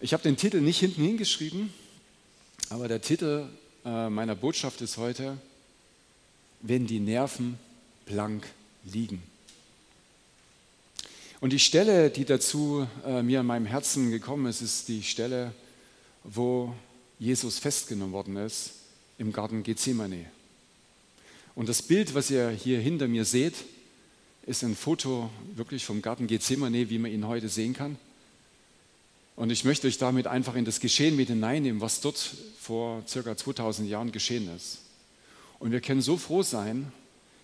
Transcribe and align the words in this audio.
Ich 0.00 0.12
habe 0.12 0.22
den 0.22 0.36
Titel 0.36 0.60
nicht 0.60 0.80
hinten 0.80 1.02
hingeschrieben, 1.02 1.72
aber 2.68 2.88
der 2.88 3.00
Titel 3.00 3.48
äh, 3.84 4.10
meiner 4.10 4.34
Botschaft 4.34 4.80
ist 4.80 4.96
heute, 4.96 5.38
wenn 6.60 6.86
die 6.86 7.00
Nerven 7.00 7.58
blank 8.04 8.46
liegen. 8.84 9.22
Und 11.40 11.52
die 11.52 11.58
Stelle, 11.58 12.10
die 12.10 12.24
dazu 12.24 12.86
äh, 13.06 13.22
mir 13.22 13.40
in 13.40 13.46
meinem 13.46 13.66
Herzen 13.66 14.10
gekommen 14.10 14.46
ist, 14.46 14.62
ist 14.62 14.88
die 14.88 15.02
Stelle, 15.02 15.52
wo 16.24 16.74
Jesus 17.18 17.58
festgenommen 17.58 18.12
worden 18.12 18.36
ist 18.36 18.72
im 19.18 19.32
Garten 19.32 19.62
Gethsemane. 19.62 20.26
Und 21.54 21.68
das 21.68 21.82
Bild, 21.82 22.14
was 22.14 22.30
ihr 22.30 22.50
hier 22.50 22.80
hinter 22.80 23.06
mir 23.06 23.24
seht, 23.24 23.54
ist 24.46 24.64
ein 24.64 24.74
Foto 24.74 25.30
wirklich 25.54 25.84
vom 25.84 26.02
Garten 26.02 26.26
Gethsemane, 26.26 26.90
wie 26.90 26.98
man 26.98 27.12
ihn 27.12 27.26
heute 27.26 27.48
sehen 27.48 27.74
kann. 27.74 27.96
Und 29.36 29.50
ich 29.50 29.64
möchte 29.64 29.88
euch 29.88 29.98
damit 29.98 30.26
einfach 30.26 30.54
in 30.54 30.64
das 30.64 30.80
Geschehen 30.80 31.16
mit 31.16 31.28
hineinnehmen, 31.28 31.80
was 31.80 32.00
dort 32.00 32.18
vor 32.60 33.02
circa 33.06 33.36
2000 33.36 33.88
Jahren 33.88 34.12
geschehen 34.12 34.48
ist. 34.54 34.78
Und 35.58 35.72
wir 35.72 35.80
können 35.80 36.02
so 36.02 36.16
froh 36.16 36.42
sein, 36.42 36.92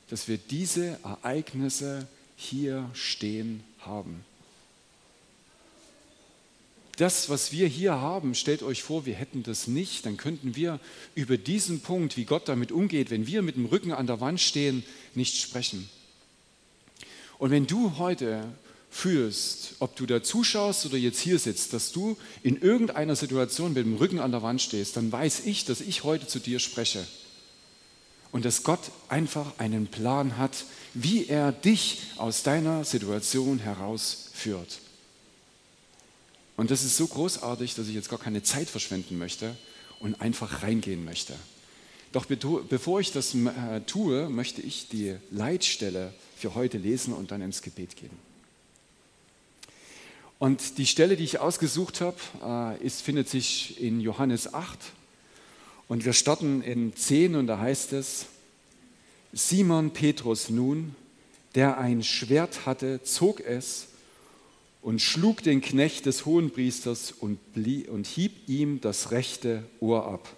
dass 0.09 0.29
wir 0.29 0.39
diese 0.39 0.99
Ereignisse 1.03 2.07
hier 2.37 2.89
stehen 2.95 3.63
haben. 3.81 4.25
Das, 6.97 7.31
was 7.31 7.51
wir 7.51 7.67
hier 7.67 7.93
haben, 7.93 8.35
stellt 8.35 8.63
euch 8.63 8.83
vor, 8.83 9.07
wir 9.07 9.15
hätten 9.15 9.43
das 9.43 9.67
nicht, 9.67 10.05
dann 10.05 10.19
könnten 10.19 10.55
wir 10.55 10.81
über 11.15 11.39
diesen 11.39 11.81
Punkt, 11.81 12.17
wie 12.19 12.27
Gott 12.27 12.47
damit 12.47 12.73
umgeht, 12.73 13.11
wenn 13.11 13.27
wir 13.27 13.41
mit 13.41 13.57
dem 13.57 13.65
Rücken 13.65 13.93
an 13.93 14.07
der 14.07 14.21
Wand 14.21 14.39
stehen, 14.39 14.85
nicht 15.15 15.39
sprechen. 15.39 15.89
Und 17.39 17.51
wenn 17.51 17.67
du 17.67 17.97
heute 17.97 18.45
fühlst, 18.91 19.77
ob 19.79 19.95
du 19.97 20.05
da 20.05 20.23
zuschaust 20.23 20.85
oder 20.85 20.97
jetzt 20.97 21.21
hier 21.21 21.39
sitzt, 21.39 21.73
dass 21.73 21.93
du 21.93 22.19
in 22.43 22.61
irgendeiner 22.61 23.17
Situation 23.17 23.73
mit 23.73 23.87
dem 23.87 23.97
Rücken 23.97 24.19
an 24.19 24.33
der 24.33 24.43
Wand 24.43 24.61
stehst, 24.61 24.97
dann 24.97 25.11
weiß 25.13 25.47
ich, 25.47 25.65
dass 25.65 25.81
ich 25.81 26.05
heute 26.05 26.27
zu 26.27 26.41
dir 26.41 26.59
spreche. 26.59 27.07
Und 28.33 28.45
dass 28.45 28.63
Gott 28.63 28.91
einfach 29.09 29.59
einen 29.59 29.87
Plan 29.87 30.37
hat, 30.37 30.65
wie 30.95 31.27
er 31.27 31.53
dich 31.53 32.03
aus 32.17 32.43
deiner 32.43 32.85
Situation 32.85 33.59
herausführt. 33.59 34.79
Und 36.57 36.71
das 36.71 36.85
ist 36.85 36.97
so 36.97 37.07
großartig, 37.07 37.75
dass 37.75 37.89
ich 37.89 37.95
jetzt 37.95 38.11
gar 38.11 38.19
keine 38.19 38.43
Zeit 38.43 38.69
verschwenden 38.69 39.19
möchte 39.19 39.57
und 39.99 40.21
einfach 40.21 40.63
reingehen 40.63 41.05
möchte. 41.05 41.35
Doch 42.13 42.27
bevor 42.27 43.01
ich 43.01 43.13
das 43.13 43.35
äh, 43.35 43.81
tue, 43.87 44.29
möchte 44.29 44.61
ich 44.61 44.89
die 44.89 45.17
Leitstelle 45.31 46.13
für 46.37 46.55
heute 46.55 46.79
lesen 46.79 47.15
und 47.15 47.31
dann 47.31 47.41
ins 47.41 47.63
Gebet 47.63 47.97
gehen. 47.97 48.30
Und 50.41 50.79
die 50.79 50.87
Stelle, 50.87 51.19
die 51.19 51.25
ich 51.25 51.39
ausgesucht 51.39 52.01
habe, 52.01 52.17
äh, 52.43 52.83
ist, 52.83 53.03
findet 53.03 53.29
sich 53.29 53.79
in 53.79 54.01
Johannes 54.01 54.55
8. 54.55 54.79
Und 55.87 56.07
wir 56.07 56.15
starten 56.15 56.63
in 56.63 56.97
10 56.97 57.37
und 57.37 57.47
da 57.47 57.59
heißt 57.59 57.93
es, 57.93 58.25
Simon 59.35 59.91
Petrus 59.91 60.49
nun, 60.49 60.97
der 61.55 61.77
ein 61.77 62.03
Schwert 62.03 62.65
hatte, 62.65 63.03
zog 63.03 63.41
es 63.41 63.89
und 64.81 65.03
schlug 65.03 65.43
den 65.43 65.61
Knecht 65.61 66.07
des 66.07 66.25
Hohenpriesters 66.25 67.13
und, 67.13 67.39
und 67.91 68.07
hieb 68.07 68.49
ihm 68.49 68.81
das 68.81 69.11
rechte 69.11 69.63
Ohr 69.79 70.07
ab. 70.07 70.35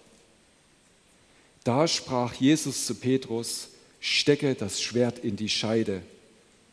Da 1.63 1.87
sprach 1.87 2.33
Jesus 2.33 2.85
zu 2.85 2.95
Petrus, 2.95 3.69
stecke 4.01 4.53
das 4.53 4.81
Schwert 4.81 5.19
in 5.19 5.37
die 5.37 5.47
Scheide, 5.47 6.01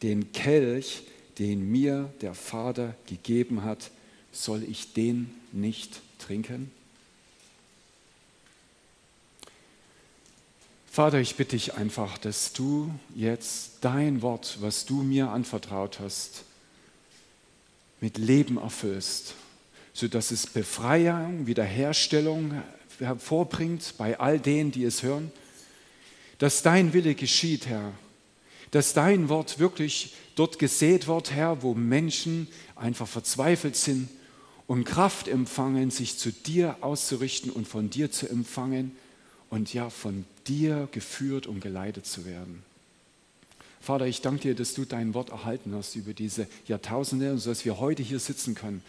den 0.03 0.33
Kelch, 0.33 1.05
den 1.41 1.69
mir 1.73 2.13
der 2.21 2.35
Vater 2.35 2.95
gegeben 3.07 3.65
hat, 3.65 3.91
soll 4.31 4.63
ich 4.63 4.93
den 4.93 5.35
nicht 5.53 6.01
trinken? 6.19 6.71
Vater, 10.93 11.19
ich 11.19 11.37
bitte 11.37 11.57
dich 11.57 11.75
einfach, 11.75 12.19
dass 12.19 12.53
du 12.53 12.93
jetzt 13.15 13.79
dein 13.81 14.23
Wort, 14.23 14.59
was 14.61 14.85
du 14.85 15.03
mir 15.03 15.31
anvertraut 15.31 15.99
hast, 15.99 16.45
mit 18.01 18.19
Leben 18.19 18.59
erfüllst, 18.59 19.35
sodass 19.95 20.31
es 20.31 20.47
Befreiung, 20.47 21.47
Wiederherstellung 21.47 22.63
hervorbringt 22.99 23.95
bei 23.97 24.21
all 24.21 24.39
denen, 24.39 24.73
die 24.73 24.85
es 24.85 25.03
hören, 25.03 25.33
dass 26.39 26.63
dein 26.63 26.93
Wille 26.93 27.15
geschieht, 27.15 27.67
Herr, 27.67 27.93
dass 28.71 28.95
dein 28.95 29.29
Wort 29.29 29.59
wirklich 29.59 30.15
dort 30.35 30.59
gesät 30.59 31.09
wird, 31.09 31.33
Herr, 31.33 31.63
wo 31.63 31.75
Menschen 31.75 32.49
einfach 32.77 33.09
verzweifelt 33.09 33.77
sind 33.77 34.09
und 34.67 34.85
Kraft 34.85 35.27
empfangen, 35.27 35.91
sich 35.91 36.17
zu 36.17 36.31
dir 36.31 36.77
auszurichten 36.81 37.51
und 37.51 37.67
von 37.67 37.91
dir 37.91 38.13
zu 38.13 38.29
empfangen 38.29 38.93
und 39.49 39.75
ja, 39.75 39.91
von 39.91 40.25
dir 40.47 40.89
geführt 40.93 41.47
und 41.47 41.61
geleitet 41.61 42.07
zu 42.07 42.25
werden. 42.25 42.63
Vater, 43.81 44.07
ich 44.07 44.21
danke 44.21 44.43
dir, 44.43 44.55
dass 44.55 44.75
du 44.75 44.85
dein 44.85 45.15
Wort 45.15 45.31
erhalten 45.31 45.75
hast 45.75 45.97
über 45.97 46.13
diese 46.13 46.47
Jahrtausende, 46.69 47.37
sodass 47.39 47.65
wir 47.65 47.81
heute 47.81 48.03
hier 48.03 48.21
sitzen 48.21 48.55
können 48.55 48.83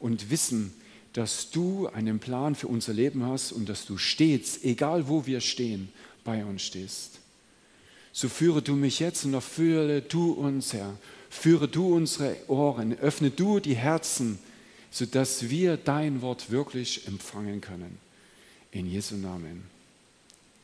und 0.00 0.30
wissen, 0.30 0.72
dass 1.12 1.50
du 1.50 1.86
einen 1.88 2.18
Plan 2.18 2.54
für 2.54 2.66
unser 2.66 2.92
Leben 2.92 3.24
hast 3.24 3.52
und 3.52 3.68
dass 3.68 3.86
du 3.86 3.98
stets, 3.98 4.64
egal 4.64 5.08
wo 5.08 5.26
wir 5.26 5.40
stehen, 5.40 5.90
bei 6.24 6.44
uns 6.44 6.62
stehst. 6.62 7.19
So 8.12 8.28
führe 8.28 8.62
du 8.62 8.74
mich 8.74 9.00
jetzt 9.00 9.24
und 9.24 9.34
erfülle 9.34 10.02
du 10.02 10.32
uns, 10.32 10.72
Herr. 10.72 10.96
Führe 11.30 11.68
du 11.68 11.94
unsere 11.94 12.36
Ohren, 12.48 12.98
öffne 12.98 13.30
du 13.30 13.60
die 13.60 13.76
Herzen, 13.76 14.38
sodass 14.90 15.48
wir 15.48 15.76
dein 15.76 16.22
Wort 16.22 16.50
wirklich 16.50 17.06
empfangen 17.06 17.60
können. 17.60 17.98
In 18.72 18.86
Jesu 18.86 19.16
Namen. 19.16 19.64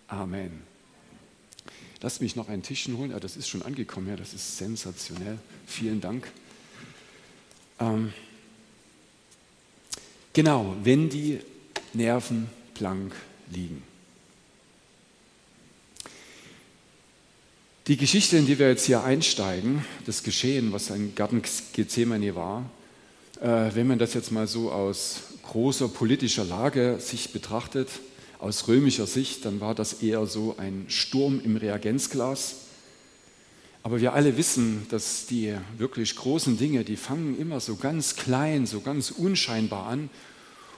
Amen. 0.09 0.63
Lass 2.03 2.21
mich 2.21 2.37
noch 2.37 2.49
ein 2.49 2.63
Tischchen 2.63 2.99
holen. 2.99 3.13
Ja, 3.13 3.21
das 3.21 3.37
ist 3.37 3.49
schon 3.49 3.63
angekommen. 3.63 4.09
Ja, 4.09 4.17
das 4.17 4.35
ist 4.35 4.59
sensationell. 4.59 5.39
Vielen 5.67 6.01
Dank. 6.01 6.31
Ähm, 7.81 8.13
genau, 10.33 10.77
wenn 10.83 11.09
die 11.09 11.41
Nerven 11.95 12.49
blank 12.75 13.15
liegen. 13.51 13.83
Die 17.89 17.97
Geschichte, 17.97 18.37
in 18.37 18.47
die 18.47 18.59
wir 18.59 18.69
jetzt 18.69 18.87
hier 18.87 19.05
einsteigen, 19.05 19.85
das 20.07 20.25
Geschehen, 20.25 20.73
was 20.73 20.91
ein 20.91 21.15
Garten 21.15 21.41
Gethsemane 21.73 22.35
war, 22.35 22.69
äh, 23.41 23.71
wenn 23.75 23.87
man 23.87 24.01
das 24.01 24.13
jetzt 24.13 24.33
mal 24.33 24.49
so 24.49 24.73
aus 24.73 25.21
großer 25.45 25.87
politischer 25.87 26.45
Lage 26.45 26.97
sich 26.99 27.33
betrachtet, 27.33 27.89
aus 28.41 28.67
römischer 28.67 29.07
Sicht, 29.07 29.45
dann 29.45 29.61
war 29.61 29.73
das 29.73 30.03
eher 30.03 30.27
so 30.27 30.57
ein 30.59 30.87
Sturm 30.89 31.41
im 31.45 31.55
Reagenzglas. 31.55 32.57
Aber 33.85 34.01
wir 34.01 34.15
alle 34.15 34.37
wissen, 34.37 34.89
dass 34.91 35.27
die 35.27 35.55
wirklich 35.79 36.17
großen 36.17 36.59
Dinge, 36.59 36.83
die 36.83 36.97
fangen 36.97 37.39
immer 37.39 37.61
so 37.61 37.77
ganz 37.77 38.17
klein, 38.17 38.67
so 38.67 38.81
ganz 38.81 39.13
unscheinbar 39.13 39.87
an 39.87 40.11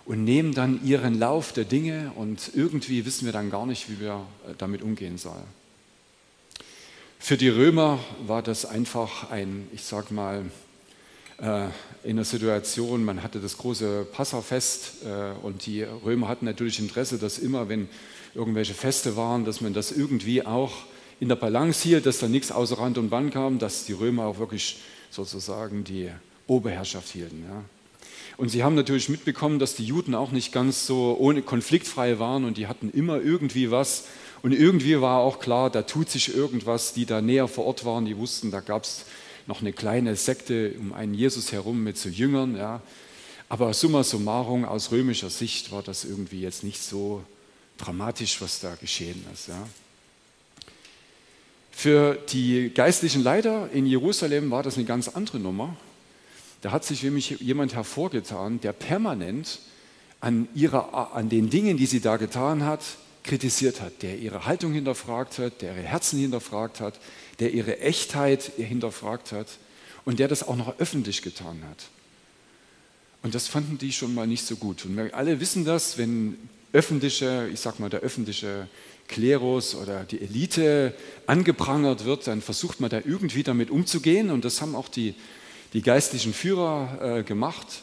und 0.04 0.24
nehmen 0.24 0.52
dann 0.52 0.84
ihren 0.84 1.18
Lauf 1.18 1.54
der 1.54 1.64
Dinge 1.64 2.12
und 2.16 2.50
irgendwie 2.54 3.06
wissen 3.06 3.24
wir 3.24 3.32
dann 3.32 3.50
gar 3.50 3.64
nicht, 3.64 3.88
wie 3.88 3.98
wir 3.98 4.26
damit 4.58 4.82
umgehen 4.82 5.16
sollen. 5.16 5.46
Für 7.18 7.36
die 7.36 7.48
Römer 7.48 7.98
war 8.26 8.42
das 8.42 8.64
einfach 8.64 9.30
ein, 9.30 9.68
ich 9.72 9.82
sag 9.82 10.10
mal, 10.10 10.44
äh, 11.40 11.66
in 12.04 12.16
der 12.16 12.24
Situation, 12.24 13.04
man 13.04 13.22
hatte 13.22 13.40
das 13.40 13.58
große 13.58 14.06
Passafest 14.12 15.04
äh, 15.04 15.44
und 15.44 15.66
die 15.66 15.82
Römer 15.82 16.28
hatten 16.28 16.46
natürlich 16.46 16.78
Interesse, 16.78 17.18
dass 17.18 17.38
immer, 17.38 17.68
wenn 17.68 17.88
irgendwelche 18.34 18.72
Feste 18.72 19.16
waren, 19.16 19.44
dass 19.44 19.60
man 19.60 19.74
das 19.74 19.92
irgendwie 19.92 20.46
auch 20.46 20.72
in 21.20 21.28
der 21.28 21.36
Balance 21.36 21.82
hielt, 21.82 22.06
dass 22.06 22.18
da 22.18 22.28
nichts 22.28 22.52
außer 22.52 22.78
Rand 22.78 22.96
und 22.98 23.10
Band 23.10 23.32
kam, 23.32 23.58
dass 23.58 23.84
die 23.84 23.92
Römer 23.92 24.26
auch 24.26 24.38
wirklich 24.38 24.78
sozusagen 25.10 25.84
die 25.84 26.10
Oberherrschaft 26.46 27.08
hielten. 27.08 27.44
Ja. 27.46 27.64
Und 28.36 28.50
sie 28.50 28.62
haben 28.62 28.76
natürlich 28.76 29.08
mitbekommen, 29.08 29.58
dass 29.58 29.74
die 29.74 29.84
Juden 29.84 30.14
auch 30.14 30.30
nicht 30.30 30.52
ganz 30.52 30.86
so 30.86 31.16
ohne 31.18 31.42
konfliktfrei 31.42 32.20
waren 32.20 32.44
und 32.44 32.56
die 32.56 32.68
hatten 32.68 32.90
immer 32.90 33.20
irgendwie 33.20 33.70
was, 33.72 34.04
und 34.42 34.52
irgendwie 34.52 35.00
war 35.00 35.20
auch 35.20 35.40
klar, 35.40 35.70
da 35.70 35.82
tut 35.82 36.10
sich 36.10 36.34
irgendwas, 36.34 36.92
die 36.92 37.06
da 37.06 37.20
näher 37.20 37.48
vor 37.48 37.64
Ort 37.66 37.84
waren, 37.84 38.04
die 38.04 38.16
wussten, 38.16 38.50
da 38.50 38.60
gab 38.60 38.84
es 38.84 39.04
noch 39.46 39.60
eine 39.62 39.72
kleine 39.72 40.14
Sekte 40.14 40.74
um 40.78 40.92
einen 40.92 41.14
Jesus 41.14 41.52
herum 41.52 41.82
mit 41.82 41.96
so 41.96 42.08
Jüngern. 42.08 42.56
Ja. 42.56 42.82
Aber 43.48 43.72
summa 43.72 44.04
summarum, 44.04 44.64
aus 44.64 44.92
römischer 44.92 45.30
Sicht 45.30 45.72
war 45.72 45.82
das 45.82 46.04
irgendwie 46.04 46.42
jetzt 46.42 46.62
nicht 46.62 46.82
so 46.82 47.24
dramatisch, 47.78 48.40
was 48.42 48.60
da 48.60 48.74
geschehen 48.74 49.24
ist. 49.32 49.48
Ja. 49.48 49.66
Für 51.70 52.18
die 52.30 52.70
geistlichen 52.74 53.22
Leiter 53.22 53.70
in 53.72 53.86
Jerusalem 53.86 54.50
war 54.50 54.62
das 54.62 54.76
eine 54.76 54.84
ganz 54.84 55.08
andere 55.08 55.38
Nummer. 55.38 55.76
Da 56.60 56.72
hat 56.72 56.84
sich 56.84 57.02
nämlich 57.02 57.30
jemand 57.40 57.74
hervorgetan, 57.74 58.60
der 58.60 58.72
permanent 58.72 59.60
an, 60.20 60.48
ihrer, 60.54 61.14
an 61.14 61.28
den 61.28 61.50
Dingen, 61.50 61.76
die 61.76 61.86
sie 61.86 62.00
da 62.00 62.16
getan 62.16 62.64
hat, 62.64 62.82
kritisiert 63.28 63.80
hat, 63.80 64.02
der 64.02 64.18
ihre 64.18 64.46
Haltung 64.46 64.72
hinterfragt 64.72 65.38
hat, 65.38 65.60
der 65.60 65.76
ihre 65.76 65.86
Herzen 65.86 66.18
hinterfragt 66.18 66.80
hat, 66.80 66.98
der 67.38 67.52
ihre 67.52 67.78
Echtheit 67.78 68.50
hinterfragt 68.56 69.32
hat 69.32 69.46
und 70.04 70.18
der 70.18 70.28
das 70.28 70.42
auch 70.42 70.56
noch 70.56 70.78
öffentlich 70.78 71.22
getan 71.22 71.62
hat. 71.68 71.88
Und 73.22 73.34
das 73.34 73.46
fanden 73.46 73.78
die 73.78 73.92
schon 73.92 74.14
mal 74.14 74.26
nicht 74.26 74.46
so 74.46 74.56
gut. 74.56 74.84
Und 74.84 74.96
wir 74.96 75.14
alle 75.14 75.40
wissen 75.40 75.64
das, 75.64 75.98
wenn 75.98 76.38
öffentliche, 76.72 77.48
ich 77.52 77.60
sag 77.60 77.78
mal, 77.80 77.90
der 77.90 78.00
öffentliche 78.00 78.68
Klerus 79.08 79.74
oder 79.74 80.04
die 80.04 80.20
Elite 80.20 80.94
angeprangert 81.26 82.04
wird, 82.04 82.26
dann 82.26 82.40
versucht 82.40 82.80
man 82.80 82.90
da 82.90 83.00
irgendwie 83.04 83.42
damit 83.42 83.70
umzugehen. 83.70 84.30
Und 84.30 84.44
das 84.44 84.62
haben 84.62 84.74
auch 84.74 84.88
die, 84.88 85.14
die 85.72 85.82
geistlichen 85.82 86.32
Führer 86.32 87.18
äh, 87.18 87.22
gemacht. 87.22 87.82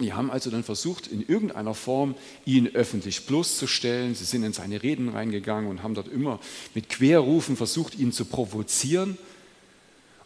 Die 0.00 0.12
haben 0.12 0.30
also 0.30 0.50
dann 0.50 0.64
versucht, 0.64 1.06
in 1.06 1.26
irgendeiner 1.26 1.74
Form 1.74 2.14
ihn 2.44 2.68
öffentlich 2.68 3.26
bloßzustellen. 3.26 4.14
Sie 4.14 4.24
sind 4.24 4.42
in 4.42 4.52
seine 4.52 4.82
Reden 4.82 5.10
reingegangen 5.10 5.70
und 5.70 5.82
haben 5.82 5.94
dort 5.94 6.08
immer 6.08 6.40
mit 6.74 6.88
Querrufen 6.88 7.56
versucht, 7.56 7.98
ihn 7.98 8.12
zu 8.12 8.24
provozieren, 8.24 9.18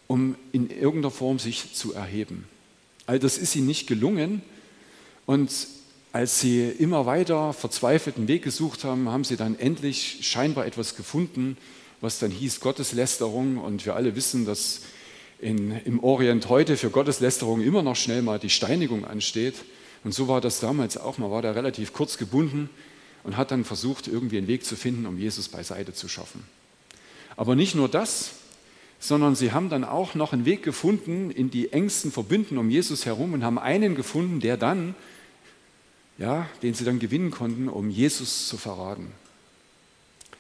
um 0.07 0.37
in 0.53 0.71
irgendeiner 0.71 1.11
Form 1.11 1.39
sich 1.39 1.75
zu 1.75 1.93
erheben. 1.93 2.47
All 3.07 3.19
das 3.19 3.37
ist 3.37 3.55
ihnen 3.57 3.67
nicht 3.67 3.87
gelungen. 3.87 4.43
Und 5.27 5.51
als 6.13 6.41
sie 6.41 6.63
immer 6.63 7.07
weiter 7.07 7.53
verzweifelten 7.53 8.29
Weg 8.29 8.43
gesucht 8.43 8.85
haben, 8.85 9.09
haben 9.09 9.25
sie 9.25 9.37
dann 9.37 9.59
endlich 9.59 10.19
scheinbar 10.23 10.67
etwas 10.67 10.97
gefunden, 10.97 11.57
was 12.01 12.19
dann 12.19 12.31
hieß 12.31 12.61
Gotteslästerung. 12.61 13.59
Und 13.59 13.85
wir 13.85 13.97
alle 13.97 14.15
wissen, 14.15 14.45
dass 14.45 14.83
in, 15.45 15.71
im 15.85 16.03
Orient 16.03 16.49
heute 16.49 16.77
für 16.77 16.91
Gotteslästerung 16.91 17.61
immer 17.61 17.83
noch 17.83 17.97
schnell 17.97 18.23
mal 18.23 18.39
die 18.39 18.51
Steinigung 18.51 19.05
ansteht. 19.05 19.55
Und 20.03 20.13
so 20.13 20.27
war 20.27 20.41
das 20.41 20.61
damals 20.61 20.97
auch. 20.97 21.19
Man 21.19 21.31
war 21.31 21.43
da 21.43 21.53
relativ 21.53 21.93
kurz 21.93 22.19
gebunden 22.19 22.71
und 23.23 23.37
hat 23.37 23.51
dann 23.51 23.65
versucht, 23.65 24.09
irgendwie 24.09 24.39
einen 24.39 24.49
Weg 24.49 24.65
zu 24.65 24.75
finden, 24.75 25.07
um 25.07 25.19
Jesus 25.19 25.49
beiseite 25.49 25.93
zu 25.93 26.09
schaffen. 26.09 26.43
Aber 27.37 27.55
nicht 27.55 27.75
nur 27.75 27.89
das, 27.89 28.31
sondern 28.99 29.37
sie 29.37 29.53
haben 29.53 29.69
dann 29.69 29.85
auch 29.85 30.15
noch 30.15 30.33
einen 30.33 30.47
Weg 30.47 30.63
gefunden 30.63 31.31
in 31.31 31.51
die 31.51 31.73
engsten 31.73 32.11
Verbünden 32.11 32.59
um 32.59 32.71
Jesus 32.71 33.05
herum 33.05 33.35
und 33.35 33.45
haben 33.45 33.59
einen 33.59 33.95
gefunden, 33.95 34.41
der 34.41 34.57
dann 34.57 34.95
ja, 36.19 36.49
den 36.63 36.75
sie 36.75 36.85
dann 36.85 36.99
gewinnen 36.99 37.31
konnten, 37.31 37.69
um 37.69 37.91
Jesus 37.91 38.49
zu 38.49 38.57
verraten. 38.57 39.13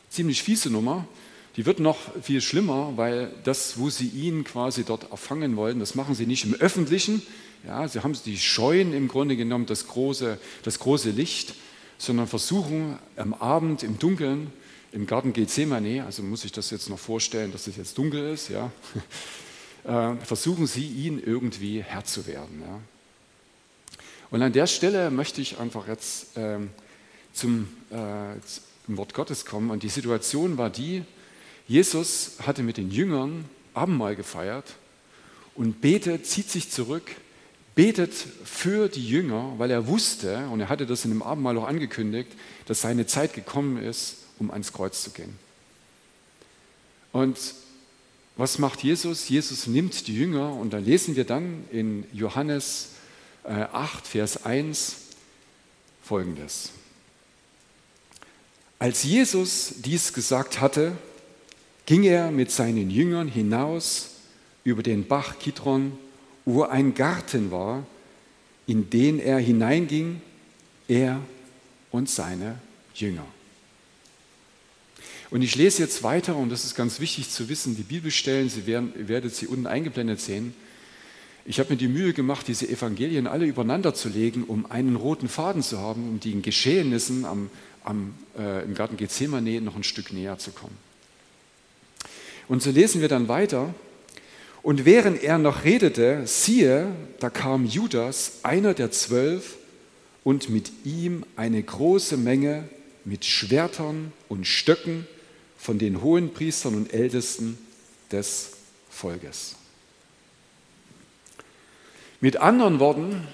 Ziemlich 0.08 0.42
fiese 0.42 0.70
Nummer. 0.70 1.06
Die 1.56 1.66
wird 1.66 1.78
noch 1.78 1.98
viel 2.20 2.40
schlimmer, 2.40 2.92
weil 2.96 3.32
das, 3.44 3.78
wo 3.78 3.88
sie 3.88 4.08
ihn 4.08 4.44
quasi 4.44 4.84
dort 4.84 5.10
erfangen 5.10 5.56
wollen, 5.56 5.78
das 5.78 5.94
machen 5.94 6.14
sie 6.14 6.26
nicht 6.26 6.44
im 6.44 6.54
Öffentlichen. 6.54 7.22
Ja, 7.66 7.86
sie 7.86 8.00
haben 8.00 8.16
die 8.24 8.38
scheuen 8.38 8.92
im 8.92 9.08
Grunde 9.08 9.36
genommen 9.36 9.66
das 9.66 9.86
große, 9.86 10.38
das 10.62 10.78
große 10.78 11.10
Licht, 11.10 11.54
sondern 11.96 12.26
versuchen 12.26 12.98
am 13.16 13.34
Abend 13.34 13.82
im 13.82 13.98
Dunkeln 13.98 14.52
im 14.94 15.06
Garten 15.06 15.32
Gethsemane, 15.32 16.04
also 16.04 16.22
muss 16.22 16.44
ich 16.44 16.52
das 16.52 16.70
jetzt 16.70 16.88
noch 16.88 17.00
vorstellen, 17.00 17.50
dass 17.50 17.66
es 17.66 17.76
jetzt 17.76 17.98
dunkel 17.98 18.32
ist, 18.32 18.48
ja, 18.48 18.70
äh, 19.84 20.16
versuchen 20.24 20.68
sie 20.68 20.86
ihn 20.86 21.20
irgendwie 21.24 21.82
Herr 21.82 22.04
zu 22.04 22.28
werden. 22.28 22.62
Ja. 22.64 22.80
Und 24.30 24.42
an 24.42 24.52
der 24.52 24.68
Stelle 24.68 25.10
möchte 25.10 25.40
ich 25.40 25.58
einfach 25.58 25.88
jetzt 25.88 26.28
ähm, 26.36 26.70
zum, 27.32 27.68
äh, 27.90 28.38
zum 28.86 28.96
Wort 28.96 29.14
Gottes 29.14 29.44
kommen. 29.44 29.70
Und 29.70 29.82
die 29.82 29.88
Situation 29.88 30.58
war 30.58 30.70
die, 30.70 31.02
Jesus 31.66 32.32
hatte 32.40 32.62
mit 32.62 32.76
den 32.76 32.90
Jüngern 32.90 33.44
Abendmahl 33.72 34.16
gefeiert 34.16 34.74
und 35.54 35.80
betet, 35.80 36.26
zieht 36.26 36.50
sich 36.50 36.70
zurück, 36.70 37.10
betet 37.74 38.12
für 38.12 38.88
die 38.88 39.06
Jünger, 39.06 39.54
weil 39.58 39.70
er 39.70 39.86
wusste, 39.86 40.48
und 40.48 40.60
er 40.60 40.68
hatte 40.68 40.86
das 40.86 41.04
in 41.04 41.10
dem 41.10 41.22
Abendmahl 41.22 41.58
auch 41.58 41.66
angekündigt, 41.66 42.30
dass 42.66 42.82
seine 42.82 43.06
Zeit 43.06 43.34
gekommen 43.34 43.82
ist, 43.82 44.16
um 44.38 44.50
ans 44.50 44.72
Kreuz 44.72 45.02
zu 45.02 45.10
gehen. 45.10 45.38
Und 47.12 47.38
was 48.36 48.58
macht 48.58 48.82
Jesus? 48.82 49.28
Jesus 49.28 49.66
nimmt 49.66 50.08
die 50.08 50.16
Jünger 50.16 50.52
und 50.54 50.72
da 50.72 50.78
lesen 50.78 51.14
wir 51.14 51.24
dann 51.24 51.64
in 51.70 52.04
Johannes 52.12 52.90
8, 53.44 54.04
äh, 54.04 54.08
Vers 54.08 54.44
1 54.44 54.96
folgendes. 56.02 56.70
Als 58.78 59.04
Jesus 59.04 59.74
dies 59.78 60.12
gesagt 60.12 60.60
hatte, 60.60 60.96
ging 61.86 62.04
er 62.04 62.30
mit 62.30 62.50
seinen 62.50 62.90
Jüngern 62.90 63.28
hinaus 63.28 64.10
über 64.64 64.82
den 64.82 65.06
Bach 65.06 65.38
Kidron, 65.38 65.92
wo 66.44 66.62
ein 66.62 66.94
Garten 66.94 67.50
war, 67.50 67.86
in 68.66 68.88
den 68.90 69.18
er 69.18 69.38
hineinging, 69.38 70.20
er 70.88 71.20
und 71.90 72.08
seine 72.08 72.58
Jünger. 72.94 73.26
Und 75.30 75.42
ich 75.42 75.56
lese 75.56 75.82
jetzt 75.82 76.02
weiter, 76.02 76.36
und 76.36 76.50
das 76.50 76.64
ist 76.64 76.74
ganz 76.74 77.00
wichtig 77.00 77.30
zu 77.30 77.48
wissen, 77.48 77.76
die 77.76 77.82
Bibelstellen, 77.82 78.48
Sie 78.48 78.66
werden, 78.66 78.92
werdet 79.08 79.34
sie 79.34 79.46
unten 79.46 79.66
eingeblendet 79.66 80.20
sehen, 80.20 80.54
ich 81.46 81.58
habe 81.58 81.70
mir 81.70 81.76
die 81.76 81.88
Mühe 81.88 82.14
gemacht, 82.14 82.48
diese 82.48 82.66
Evangelien 82.66 83.26
alle 83.26 83.44
übereinander 83.44 83.92
zu 83.92 84.08
legen, 84.08 84.44
um 84.44 84.70
einen 84.70 84.96
roten 84.96 85.28
Faden 85.28 85.62
zu 85.62 85.78
haben, 85.78 86.08
um 86.08 86.20
den 86.20 86.40
Geschehnissen 86.40 87.26
am, 87.26 87.50
am, 87.82 88.14
äh, 88.38 88.64
im 88.64 88.74
Garten 88.74 88.96
Gethsemane 88.96 89.60
noch 89.60 89.76
ein 89.76 89.84
Stück 89.84 90.12
näher 90.12 90.38
zu 90.38 90.52
kommen. 90.52 90.76
Und 92.48 92.62
so 92.62 92.70
lesen 92.70 93.00
wir 93.00 93.08
dann 93.08 93.28
weiter. 93.28 93.74
Und 94.62 94.84
während 94.84 95.22
er 95.22 95.38
noch 95.38 95.64
redete, 95.64 96.22
siehe, 96.26 96.92
da 97.20 97.30
kam 97.30 97.66
Judas, 97.66 98.40
einer 98.42 98.74
der 98.74 98.90
zwölf, 98.90 99.56
und 100.24 100.48
mit 100.48 100.72
ihm 100.84 101.24
eine 101.36 101.62
große 101.62 102.16
Menge 102.16 102.68
mit 103.04 103.24
Schwertern 103.26 104.12
und 104.28 104.46
Stöcken 104.46 105.06
von 105.58 105.78
den 105.78 106.02
hohen 106.02 106.32
Priestern 106.32 106.74
und 106.74 106.92
Ältesten 106.92 107.58
des 108.10 108.52
Volkes. 108.90 109.56
Mit 112.20 112.38
anderen 112.38 112.80
Worten, 112.80 113.26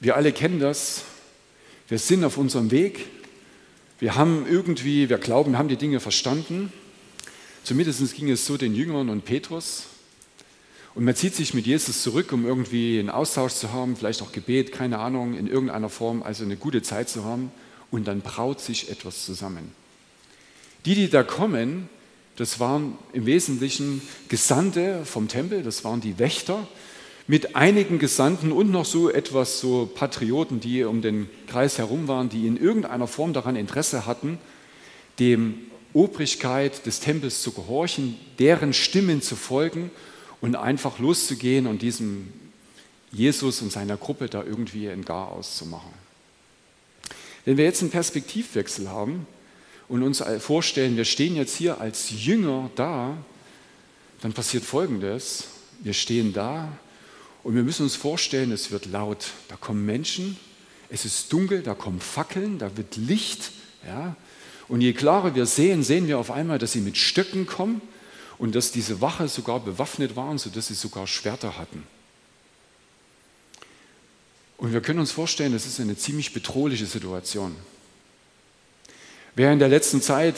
wir 0.00 0.16
alle 0.16 0.32
kennen 0.32 0.58
das, 0.58 1.04
wir 1.88 2.00
sind 2.00 2.24
auf 2.24 2.36
unserem 2.36 2.72
Weg, 2.72 3.06
wir 4.00 4.16
haben 4.16 4.44
irgendwie, 4.48 5.08
wir 5.08 5.18
glauben, 5.18 5.52
wir 5.52 5.58
haben 5.58 5.68
die 5.68 5.76
Dinge 5.76 6.00
verstanden. 6.00 6.72
Zumindest 7.66 8.14
ging 8.14 8.30
es 8.30 8.46
so 8.46 8.56
den 8.56 8.76
Jüngern 8.76 9.08
und 9.08 9.24
Petrus. 9.24 9.86
Und 10.94 11.02
man 11.02 11.16
zieht 11.16 11.34
sich 11.34 11.52
mit 11.52 11.66
Jesus 11.66 12.00
zurück, 12.00 12.30
um 12.30 12.46
irgendwie 12.46 13.00
einen 13.00 13.10
Austausch 13.10 13.54
zu 13.54 13.72
haben, 13.72 13.96
vielleicht 13.96 14.22
auch 14.22 14.30
Gebet, 14.30 14.70
keine 14.70 15.00
Ahnung, 15.00 15.36
in 15.36 15.48
irgendeiner 15.48 15.88
Form, 15.88 16.22
also 16.22 16.44
eine 16.44 16.54
gute 16.54 16.82
Zeit 16.82 17.08
zu 17.08 17.24
haben. 17.24 17.50
Und 17.90 18.06
dann 18.06 18.20
braut 18.20 18.60
sich 18.60 18.88
etwas 18.88 19.24
zusammen. 19.24 19.72
Die, 20.84 20.94
die 20.94 21.10
da 21.10 21.24
kommen, 21.24 21.88
das 22.36 22.60
waren 22.60 22.96
im 23.12 23.26
Wesentlichen 23.26 24.00
Gesandte 24.28 25.04
vom 25.04 25.26
Tempel, 25.26 25.64
das 25.64 25.82
waren 25.82 26.00
die 26.00 26.20
Wächter, 26.20 26.68
mit 27.26 27.56
einigen 27.56 27.98
Gesandten 27.98 28.52
und 28.52 28.70
noch 28.70 28.84
so 28.84 29.10
etwas 29.10 29.58
so 29.58 29.90
Patrioten, 29.92 30.60
die 30.60 30.84
um 30.84 31.02
den 31.02 31.28
Kreis 31.48 31.78
herum 31.78 32.06
waren, 32.06 32.28
die 32.28 32.46
in 32.46 32.56
irgendeiner 32.56 33.08
Form 33.08 33.32
daran 33.32 33.56
Interesse 33.56 34.06
hatten, 34.06 34.38
dem 35.18 35.66
Obrigkeit 35.96 36.84
des 36.84 37.00
Tempels 37.00 37.42
zu 37.42 37.52
gehorchen, 37.52 38.16
deren 38.38 38.72
Stimmen 38.72 39.22
zu 39.22 39.34
folgen 39.34 39.90
und 40.40 40.54
einfach 40.54 40.98
loszugehen 40.98 41.66
und 41.66 41.80
diesem 41.82 42.32
Jesus 43.12 43.62
und 43.62 43.72
seiner 43.72 43.96
Gruppe 43.96 44.28
da 44.28 44.44
irgendwie 44.44 44.88
ein 44.90 45.04
Garaus 45.04 45.56
zu 45.56 45.64
machen. 45.64 45.92
Wenn 47.46 47.56
wir 47.56 47.64
jetzt 47.64 47.80
einen 47.80 47.90
Perspektivwechsel 47.90 48.90
haben 48.90 49.26
und 49.88 50.02
uns 50.02 50.22
vorstellen, 50.40 50.96
wir 50.96 51.04
stehen 51.04 51.34
jetzt 51.36 51.56
hier 51.56 51.80
als 51.80 52.10
Jünger 52.10 52.70
da, 52.74 53.16
dann 54.20 54.32
passiert 54.32 54.64
Folgendes. 54.64 55.44
Wir 55.80 55.94
stehen 55.94 56.32
da 56.32 56.68
und 57.42 57.54
wir 57.54 57.62
müssen 57.62 57.84
uns 57.84 57.96
vorstellen, 57.96 58.52
es 58.52 58.70
wird 58.70 58.86
laut. 58.86 59.28
Da 59.48 59.56
kommen 59.56 59.86
Menschen, 59.86 60.36
es 60.90 61.04
ist 61.04 61.32
dunkel, 61.32 61.62
da 61.62 61.74
kommen 61.74 62.00
Fackeln, 62.00 62.58
da 62.58 62.76
wird 62.76 62.96
Licht. 62.96 63.52
Ja? 63.86 64.16
Und 64.68 64.80
je 64.80 64.92
klarer 64.92 65.34
wir 65.34 65.46
sehen, 65.46 65.82
sehen 65.82 66.08
wir 66.08 66.18
auf 66.18 66.30
einmal, 66.30 66.58
dass 66.58 66.72
sie 66.72 66.80
mit 66.80 66.96
Stöcken 66.96 67.46
kommen 67.46 67.80
und 68.38 68.54
dass 68.54 68.72
diese 68.72 69.00
Wache 69.00 69.28
sogar 69.28 69.60
bewaffnet 69.60 70.16
waren, 70.16 70.38
sodass 70.38 70.68
sie 70.68 70.74
sogar 70.74 71.06
Schwerter 71.06 71.56
hatten. 71.56 71.84
Und 74.58 74.72
wir 74.72 74.80
können 74.80 75.00
uns 75.00 75.12
vorstellen, 75.12 75.52
das 75.52 75.66
ist 75.66 75.80
eine 75.80 75.96
ziemlich 75.96 76.32
bedrohliche 76.32 76.86
Situation. 76.86 77.54
Wer 79.34 79.52
in 79.52 79.58
der 79.58 79.68
letzten 79.68 80.00
Zeit 80.00 80.36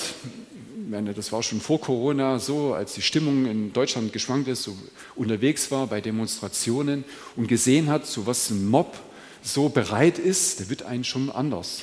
das 0.90 1.32
war 1.32 1.42
schon 1.42 1.60
vor 1.60 1.80
Corona 1.80 2.38
so, 2.38 2.72
als 2.72 2.94
die 2.94 3.02
Stimmung 3.02 3.46
in 3.46 3.72
Deutschland 3.72 4.12
geschwankt 4.12 4.48
ist, 4.48 4.62
so 4.62 4.76
unterwegs 5.16 5.70
war 5.70 5.86
bei 5.86 6.00
Demonstrationen 6.00 7.04
und 7.36 7.46
gesehen 7.46 7.90
hat, 7.90 8.06
zu 8.06 8.26
was 8.26 8.50
ein 8.50 8.66
Mob 8.66 8.98
so 9.42 9.68
bereit 9.68 10.18
ist, 10.18 10.60
der 10.60 10.70
wird 10.70 10.82
einen 10.82 11.04
schon 11.04 11.30
anders. 11.30 11.82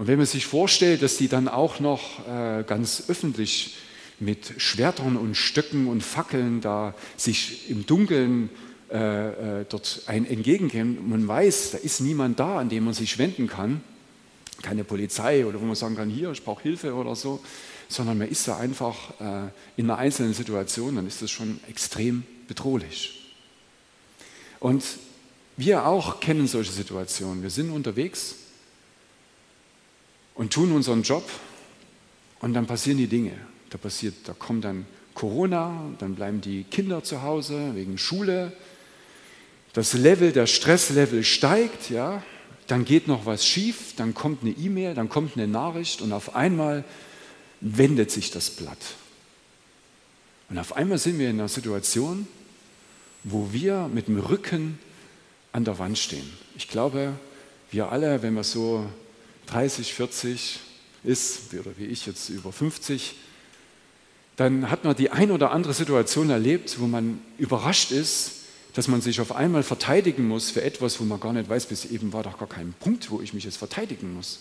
Und 0.00 0.06
wenn 0.06 0.16
man 0.16 0.26
sich 0.26 0.46
vorstellt, 0.46 1.02
dass 1.02 1.18
die 1.18 1.28
dann 1.28 1.46
auch 1.46 1.78
noch 1.78 2.26
äh, 2.26 2.64
ganz 2.66 3.04
öffentlich 3.08 3.76
mit 4.18 4.54
Schwertern 4.56 5.18
und 5.18 5.34
Stöcken 5.34 5.88
und 5.88 6.02
Fackeln 6.02 6.62
da 6.62 6.94
sich 7.18 7.68
im 7.68 7.84
Dunkeln 7.84 8.48
äh, 8.90 9.60
äh, 9.60 9.66
dort 9.68 10.04
ein 10.06 10.24
entgegengehen, 10.24 11.06
man 11.06 11.28
weiß, 11.28 11.72
da 11.72 11.78
ist 11.78 12.00
niemand 12.00 12.40
da, 12.40 12.60
an 12.60 12.70
dem 12.70 12.86
man 12.86 12.94
sich 12.94 13.18
wenden 13.18 13.46
kann, 13.46 13.82
keine 14.62 14.84
Polizei 14.84 15.44
oder 15.44 15.60
wo 15.60 15.66
man 15.66 15.76
sagen 15.76 15.96
kann, 15.96 16.08
hier, 16.08 16.30
ich 16.30 16.44
brauche 16.44 16.62
Hilfe 16.62 16.94
oder 16.94 17.14
so, 17.14 17.40
sondern 17.90 18.16
man 18.16 18.28
ist 18.30 18.48
da 18.48 18.56
einfach 18.56 18.96
äh, 19.20 19.50
in 19.76 19.90
einer 19.90 19.98
einzelnen 19.98 20.32
Situation, 20.32 20.96
dann 20.96 21.06
ist 21.06 21.20
das 21.20 21.30
schon 21.30 21.60
extrem 21.68 22.22
bedrohlich. 22.48 23.34
Und 24.60 24.82
wir 25.58 25.84
auch 25.84 26.20
kennen 26.20 26.46
solche 26.46 26.72
Situationen. 26.72 27.42
Wir 27.42 27.50
sind 27.50 27.70
unterwegs 27.70 28.36
und 30.34 30.52
tun 30.52 30.72
unseren 30.72 31.02
Job 31.02 31.28
und 32.40 32.54
dann 32.54 32.66
passieren 32.66 32.98
die 32.98 33.06
Dinge. 33.06 33.32
Da 33.70 33.78
passiert, 33.78 34.14
da 34.24 34.32
kommt 34.32 34.64
dann 34.64 34.86
Corona, 35.14 35.92
dann 35.98 36.14
bleiben 36.14 36.40
die 36.40 36.64
Kinder 36.64 37.02
zu 37.04 37.22
Hause 37.22 37.74
wegen 37.74 37.98
Schule. 37.98 38.52
Das 39.72 39.92
Level, 39.92 40.32
der 40.32 40.46
Stresslevel 40.46 41.24
steigt, 41.24 41.90
ja. 41.90 42.22
Dann 42.66 42.84
geht 42.84 43.08
noch 43.08 43.26
was 43.26 43.44
schief, 43.44 43.94
dann 43.96 44.14
kommt 44.14 44.42
eine 44.42 44.52
E-Mail, 44.52 44.94
dann 44.94 45.08
kommt 45.08 45.36
eine 45.36 45.48
Nachricht 45.48 46.02
und 46.02 46.12
auf 46.12 46.36
einmal 46.36 46.84
wendet 47.60 48.10
sich 48.10 48.30
das 48.30 48.50
Blatt. 48.50 48.78
Und 50.48 50.58
auf 50.58 50.76
einmal 50.76 50.98
sind 50.98 51.18
wir 51.18 51.30
in 51.30 51.38
einer 51.38 51.48
Situation, 51.48 52.26
wo 53.24 53.52
wir 53.52 53.88
mit 53.92 54.08
dem 54.08 54.18
Rücken 54.18 54.78
an 55.52 55.64
der 55.64 55.78
Wand 55.78 55.98
stehen. 55.98 56.28
Ich 56.56 56.68
glaube, 56.68 57.12
wir 57.70 57.90
alle, 57.92 58.22
wenn 58.22 58.34
wir 58.34 58.44
so 58.44 58.86
30, 59.50 59.92
40 59.92 60.60
ist, 61.02 61.54
oder 61.54 61.72
wie 61.76 61.86
ich 61.86 62.06
jetzt 62.06 62.28
über 62.28 62.52
50, 62.52 63.16
dann 64.36 64.70
hat 64.70 64.84
man 64.84 64.96
die 64.96 65.10
ein 65.10 65.30
oder 65.30 65.50
andere 65.50 65.74
Situation 65.74 66.30
erlebt, 66.30 66.80
wo 66.80 66.86
man 66.86 67.20
überrascht 67.38 67.90
ist, 67.90 68.32
dass 68.74 68.88
man 68.88 69.00
sich 69.00 69.20
auf 69.20 69.32
einmal 69.32 69.62
verteidigen 69.62 70.28
muss 70.28 70.50
für 70.50 70.62
etwas, 70.62 71.00
wo 71.00 71.04
man 71.04 71.20
gar 71.20 71.32
nicht 71.32 71.48
weiß, 71.48 71.66
bis 71.66 71.84
eben 71.84 72.12
war 72.12 72.22
doch 72.22 72.38
gar 72.38 72.48
kein 72.48 72.72
Punkt, 72.78 73.10
wo 73.10 73.20
ich 73.20 73.34
mich 73.34 73.44
jetzt 73.44 73.56
verteidigen 73.56 74.14
muss. 74.14 74.40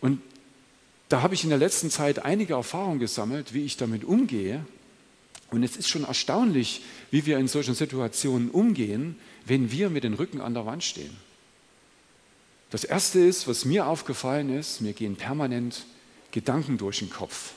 Und 0.00 0.20
da 1.08 1.22
habe 1.22 1.34
ich 1.34 1.42
in 1.42 1.50
der 1.50 1.58
letzten 1.58 1.90
Zeit 1.90 2.24
einige 2.24 2.54
Erfahrungen 2.54 3.00
gesammelt, 3.00 3.52
wie 3.52 3.64
ich 3.64 3.76
damit 3.76 4.04
umgehe. 4.04 4.64
Und 5.50 5.62
es 5.62 5.76
ist 5.76 5.88
schon 5.88 6.04
erstaunlich, 6.04 6.82
wie 7.10 7.26
wir 7.26 7.38
in 7.38 7.48
solchen 7.48 7.74
Situationen 7.74 8.50
umgehen, 8.50 9.16
wenn 9.44 9.70
wir 9.70 9.90
mit 9.90 10.04
den 10.04 10.14
Rücken 10.14 10.40
an 10.40 10.54
der 10.54 10.66
Wand 10.66 10.84
stehen. 10.84 11.16
Das 12.70 12.84
Erste 12.84 13.20
ist, 13.20 13.46
was 13.46 13.64
mir 13.64 13.86
aufgefallen 13.86 14.56
ist, 14.56 14.80
mir 14.80 14.92
gehen 14.92 15.16
permanent 15.16 15.84
Gedanken 16.32 16.78
durch 16.78 16.98
den 16.98 17.10
Kopf. 17.10 17.52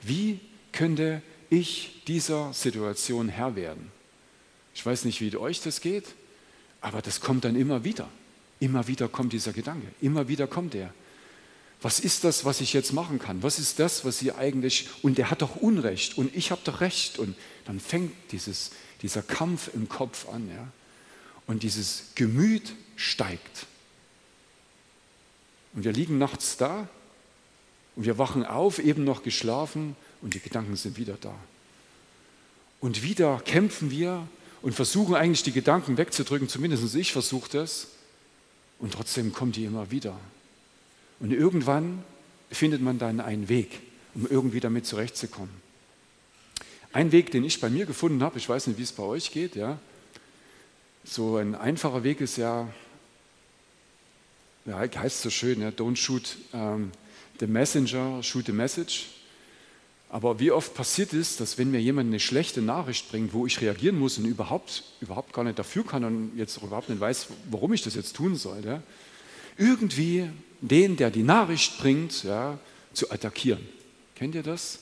Wie 0.00 0.40
könnte 0.72 1.22
ich 1.50 2.02
dieser 2.06 2.52
Situation 2.52 3.28
Herr 3.28 3.56
werden? 3.56 3.92
Ich 4.74 4.84
weiß 4.84 5.04
nicht, 5.04 5.20
wie 5.20 5.36
euch 5.36 5.60
das 5.60 5.80
geht, 5.80 6.06
aber 6.80 7.02
das 7.02 7.20
kommt 7.20 7.44
dann 7.44 7.56
immer 7.56 7.84
wieder. 7.84 8.08
Immer 8.58 8.86
wieder 8.86 9.08
kommt 9.08 9.32
dieser 9.32 9.52
Gedanke, 9.52 9.86
immer 10.00 10.28
wieder 10.28 10.46
kommt 10.46 10.74
er. 10.74 10.94
Was 11.82 11.98
ist 11.98 12.22
das, 12.22 12.44
was 12.44 12.60
ich 12.60 12.72
jetzt 12.72 12.92
machen 12.92 13.18
kann? 13.18 13.42
Was 13.42 13.58
ist 13.58 13.80
das, 13.80 14.04
was 14.04 14.20
sie 14.20 14.32
eigentlich, 14.32 14.88
und 15.02 15.18
der 15.18 15.30
hat 15.30 15.42
doch 15.42 15.56
Unrecht 15.56 16.16
und 16.16 16.34
ich 16.34 16.52
habe 16.52 16.60
doch 16.64 16.80
Recht. 16.80 17.18
Und 17.18 17.34
dann 17.64 17.80
fängt 17.80 18.12
dieses, 18.30 18.70
dieser 19.02 19.22
Kampf 19.22 19.70
im 19.74 19.88
Kopf 19.88 20.28
an. 20.28 20.48
Ja? 20.48 20.68
Und 21.48 21.64
dieses 21.64 22.04
Gemüt 22.14 22.74
steigt. 22.94 23.66
Und 25.74 25.84
wir 25.84 25.92
liegen 25.92 26.18
nachts 26.18 26.56
da 26.56 26.88
und 27.96 28.04
wir 28.04 28.18
wachen 28.18 28.44
auf, 28.44 28.78
eben 28.78 29.04
noch 29.04 29.22
geschlafen 29.22 29.96
und 30.20 30.34
die 30.34 30.40
Gedanken 30.40 30.76
sind 30.76 30.96
wieder 30.96 31.16
da. 31.20 31.34
Und 32.80 33.02
wieder 33.02 33.40
kämpfen 33.44 33.90
wir 33.90 34.26
und 34.60 34.74
versuchen 34.74 35.14
eigentlich 35.14 35.42
die 35.42 35.52
Gedanken 35.52 35.96
wegzudrücken, 35.96 36.48
zumindest 36.48 36.94
ich 36.94 37.12
versuche 37.12 37.50
das. 37.50 37.88
Und 38.78 38.94
trotzdem 38.94 39.32
kommen 39.32 39.52
die 39.52 39.64
immer 39.64 39.90
wieder. 39.90 40.18
Und 41.20 41.32
irgendwann 41.32 42.02
findet 42.50 42.82
man 42.82 42.98
dann 42.98 43.20
einen 43.20 43.48
Weg, 43.48 43.80
um 44.14 44.26
irgendwie 44.28 44.60
damit 44.60 44.86
zurechtzukommen. 44.86 45.62
Ein 46.92 47.12
Weg, 47.12 47.30
den 47.30 47.44
ich 47.44 47.60
bei 47.60 47.70
mir 47.70 47.86
gefunden 47.86 48.22
habe, 48.22 48.38
ich 48.38 48.48
weiß 48.48 48.66
nicht, 48.66 48.78
wie 48.78 48.82
es 48.82 48.92
bei 48.92 49.04
euch 49.04 49.30
geht, 49.30 49.54
ja. 49.54 49.78
So 51.04 51.36
ein 51.36 51.54
einfacher 51.54 52.04
Weg 52.04 52.20
ist 52.20 52.36
ja, 52.36 52.68
ja 54.66 54.78
heißt 54.78 55.22
so 55.22 55.30
schön, 55.30 55.60
ja, 55.60 55.68
don't 55.68 55.96
shoot 55.96 56.36
um, 56.52 56.92
the 57.40 57.46
messenger, 57.46 58.22
shoot 58.22 58.46
the 58.46 58.52
message. 58.52 59.06
Aber 60.08 60.38
wie 60.38 60.50
oft 60.50 60.74
passiert 60.74 61.14
es, 61.14 61.36
dass 61.38 61.56
wenn 61.56 61.70
mir 61.70 61.80
jemand 61.80 62.08
eine 62.08 62.20
schlechte 62.20 62.60
Nachricht 62.60 63.10
bringt, 63.10 63.32
wo 63.32 63.46
ich 63.46 63.60
reagieren 63.62 63.98
muss 63.98 64.18
und 64.18 64.26
überhaupt, 64.26 64.84
überhaupt 65.00 65.32
gar 65.32 65.42
nicht 65.42 65.58
dafür 65.58 65.86
kann 65.86 66.04
und 66.04 66.32
jetzt 66.36 66.58
überhaupt 66.58 66.90
nicht 66.90 67.00
weiß, 67.00 67.28
warum 67.50 67.72
ich 67.72 67.82
das 67.82 67.94
jetzt 67.94 68.14
tun 68.14 68.36
soll, 68.36 68.62
ja, 68.64 68.82
irgendwie 69.56 70.28
den, 70.60 70.96
der 70.96 71.10
die 71.10 71.22
Nachricht 71.22 71.78
bringt, 71.78 72.24
ja, 72.24 72.58
zu 72.92 73.10
attackieren. 73.10 73.66
Kennt 74.14 74.34
ihr 74.34 74.42
das? 74.42 74.80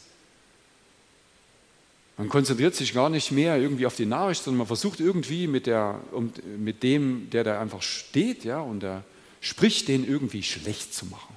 Man 2.19 2.29
konzentriert 2.29 2.75
sich 2.75 2.93
gar 2.93 3.09
nicht 3.09 3.31
mehr 3.31 3.57
irgendwie 3.57 3.87
auf 3.87 3.97
die 3.97 4.05
Nachricht, 4.05 4.43
sondern 4.43 4.59
man 4.59 4.67
versucht 4.67 5.01
irgendwie 5.01 5.47
mit, 5.47 5.67
der, 5.67 6.01
mit 6.59 6.83
dem, 6.83 7.31
der 7.31 7.45
da 7.45 7.61
einfach 7.61 7.83
steht, 7.83 8.45
ja, 8.45 8.61
und 8.61 8.81
der 8.81 9.05
spricht, 9.41 9.89
den 9.89 10.07
irgendwie 10.07 10.43
schlecht 10.43 10.95
zu 10.95 11.07
machen. 11.07 11.37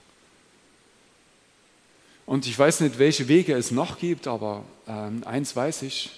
Und 2.25 2.47
ich 2.47 2.57
weiß 2.57 2.81
nicht, 2.81 2.99
welche 2.99 3.27
Wege 3.27 3.53
es 3.53 3.71
noch 3.71 3.99
gibt, 3.99 4.27
aber 4.27 4.63
äh, 4.87 5.25
eins 5.25 5.55
weiß 5.55 5.81
ich, 5.83 6.11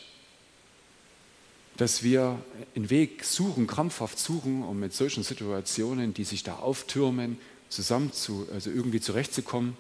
dass 1.78 2.04
wir 2.04 2.40
einen 2.76 2.90
Weg 2.90 3.24
suchen, 3.26 3.68
krampfhaft 3.68 4.18
suchen, 4.18 4.64
um 4.64 4.80
mit 4.80 4.94
solchen 4.94 5.24
Situationen, 5.24 6.14
die 6.14 6.24
sich 6.24 6.44
da 6.44 6.58
auftürmen, 6.58 7.38
zusammen 7.70 8.14
zu, 8.14 8.48
also 8.54 8.70
irgendwie 8.70 9.02
zurechtzukommen. 9.02 9.76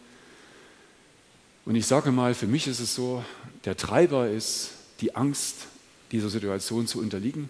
Und 1.65 1.75
ich 1.75 1.85
sage 1.85 2.11
mal, 2.11 2.33
für 2.33 2.47
mich 2.47 2.67
ist 2.67 2.79
es 2.79 2.95
so, 2.95 3.23
der 3.63 3.77
Treiber 3.77 4.29
ist 4.29 4.71
die 5.01 5.15
Angst, 5.15 5.67
dieser 6.11 6.29
Situation 6.29 6.87
zu 6.87 6.99
unterliegen 6.99 7.49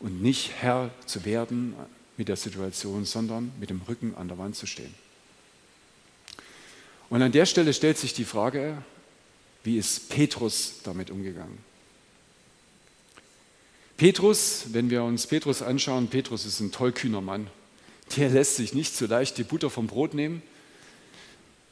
und 0.00 0.22
nicht 0.22 0.52
Herr 0.60 0.90
zu 1.06 1.24
werden 1.24 1.74
mit 2.16 2.28
der 2.28 2.36
Situation, 2.36 3.04
sondern 3.04 3.52
mit 3.60 3.70
dem 3.70 3.82
Rücken 3.82 4.14
an 4.16 4.28
der 4.28 4.38
Wand 4.38 4.56
zu 4.56 4.66
stehen. 4.66 4.94
Und 7.08 7.22
an 7.22 7.32
der 7.32 7.46
Stelle 7.46 7.72
stellt 7.72 7.98
sich 7.98 8.14
die 8.14 8.24
Frage, 8.24 8.82
wie 9.62 9.78
ist 9.78 10.08
Petrus 10.08 10.80
damit 10.84 11.10
umgegangen? 11.10 11.58
Petrus, 13.96 14.66
wenn 14.72 14.90
wir 14.90 15.02
uns 15.02 15.26
Petrus 15.26 15.62
anschauen, 15.62 16.08
Petrus 16.08 16.44
ist 16.44 16.60
ein 16.60 16.72
tollkühner 16.72 17.20
Mann. 17.20 17.48
Der 18.16 18.28
lässt 18.28 18.56
sich 18.56 18.74
nicht 18.74 18.94
so 18.94 19.06
leicht 19.06 19.38
die 19.38 19.42
Butter 19.42 19.70
vom 19.70 19.86
Brot 19.86 20.14
nehmen. 20.14 20.42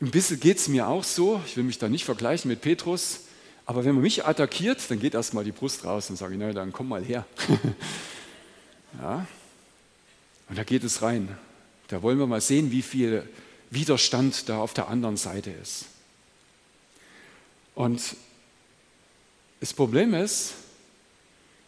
Ein 0.00 0.10
bisschen 0.10 0.40
geht 0.40 0.58
es 0.58 0.68
mir 0.68 0.88
auch 0.88 1.04
so, 1.04 1.40
ich 1.46 1.56
will 1.56 1.64
mich 1.64 1.78
da 1.78 1.88
nicht 1.88 2.04
vergleichen 2.04 2.48
mit 2.48 2.60
Petrus, 2.60 3.20
aber 3.66 3.84
wenn 3.84 3.94
man 3.94 4.02
mich 4.02 4.26
attackiert, 4.26 4.90
dann 4.90 5.00
geht 5.00 5.14
erstmal 5.14 5.44
die 5.44 5.52
Brust 5.52 5.84
raus 5.84 6.10
und 6.10 6.16
sage 6.16 6.34
ich, 6.34 6.40
na 6.40 6.52
dann 6.52 6.72
komm 6.72 6.88
mal 6.88 7.04
her. 7.04 7.26
ja. 9.00 9.26
Und 10.48 10.58
da 10.58 10.64
geht 10.64 10.84
es 10.84 11.02
rein. 11.02 11.36
Da 11.88 12.02
wollen 12.02 12.18
wir 12.18 12.26
mal 12.26 12.40
sehen, 12.40 12.70
wie 12.70 12.82
viel 12.82 13.28
Widerstand 13.70 14.48
da 14.48 14.58
auf 14.58 14.74
der 14.74 14.88
anderen 14.88 15.16
Seite 15.16 15.50
ist. 15.50 15.86
Und 17.74 18.16
das 19.60 19.72
Problem 19.72 20.14
ist, 20.14 20.54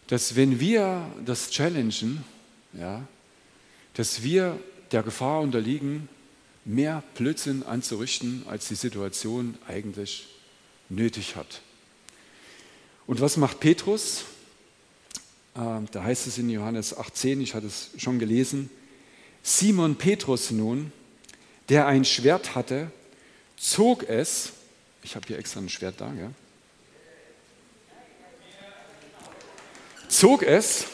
dass 0.08 0.36
wenn 0.36 0.60
wir 0.60 1.10
das 1.24 1.50
challengen, 1.50 2.24
ja, 2.72 3.06
dass 3.94 4.22
wir 4.22 4.58
der 4.92 5.02
Gefahr 5.02 5.40
unterliegen, 5.40 6.08
mehr 6.64 7.02
Blödsinn 7.14 7.62
anzurichten, 7.62 8.44
als 8.48 8.68
die 8.68 8.74
Situation 8.74 9.56
eigentlich 9.66 10.26
nötig 10.88 11.36
hat. 11.36 11.60
Und 13.06 13.20
was 13.20 13.36
macht 13.36 13.60
Petrus? 13.60 14.24
Äh, 15.56 15.80
da 15.90 16.04
heißt 16.04 16.26
es 16.26 16.38
in 16.38 16.50
Johannes 16.50 16.96
18, 16.96 17.40
ich 17.40 17.54
hatte 17.54 17.66
es 17.66 17.90
schon 17.96 18.18
gelesen, 18.18 18.70
Simon 19.42 19.96
Petrus 19.96 20.50
nun, 20.50 20.92
der 21.68 21.86
ein 21.86 22.04
Schwert 22.04 22.54
hatte, 22.54 22.90
zog 23.56 24.08
es, 24.08 24.52
ich 25.02 25.16
habe 25.16 25.26
hier 25.26 25.38
extra 25.38 25.60
ein 25.60 25.68
Schwert 25.68 25.94
da, 25.98 26.12
ja, 26.12 26.30
zog 30.08 30.42
es 30.42 30.86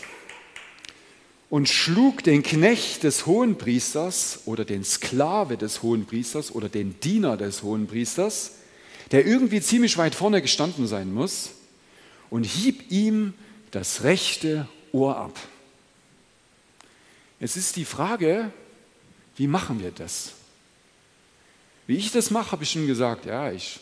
und 1.50 1.69
schlug 1.69 2.23
den 2.23 2.42
Knecht 2.42 3.02
des 3.02 3.26
Hohenpriesters 3.26 4.40
oder 4.47 4.64
den 4.64 4.85
Sklave 4.85 5.57
des 5.57 5.83
Hohenpriesters 5.83 6.54
oder 6.54 6.69
den 6.69 6.99
Diener 7.00 7.37
des 7.37 7.62
Hohenpriesters, 7.62 8.52
der 9.11 9.26
irgendwie 9.26 9.61
ziemlich 9.61 9.99
weit 9.99 10.14
vorne 10.14 10.40
gestanden 10.40 10.87
sein 10.87 11.12
muss, 11.12 11.50
und 12.31 12.45
hieb 12.45 12.90
ihm 12.90 13.35
das 13.72 14.04
rechte 14.04 14.68
Ohr 14.92 15.16
ab. 15.16 15.38
Jetzt 17.40 17.56
ist 17.56 17.74
die 17.74 17.84
Frage, 17.84 18.52
wie 19.36 19.48
machen 19.48 19.82
wir 19.82 19.90
das? 19.90 20.32
Wie 21.88 21.96
ich 21.96 22.12
das 22.12 22.30
mache, 22.30 22.52
habe 22.52 22.62
ich 22.62 22.70
schon 22.70 22.86
gesagt. 22.86 23.26
Ja, 23.26 23.50
ich 23.50 23.80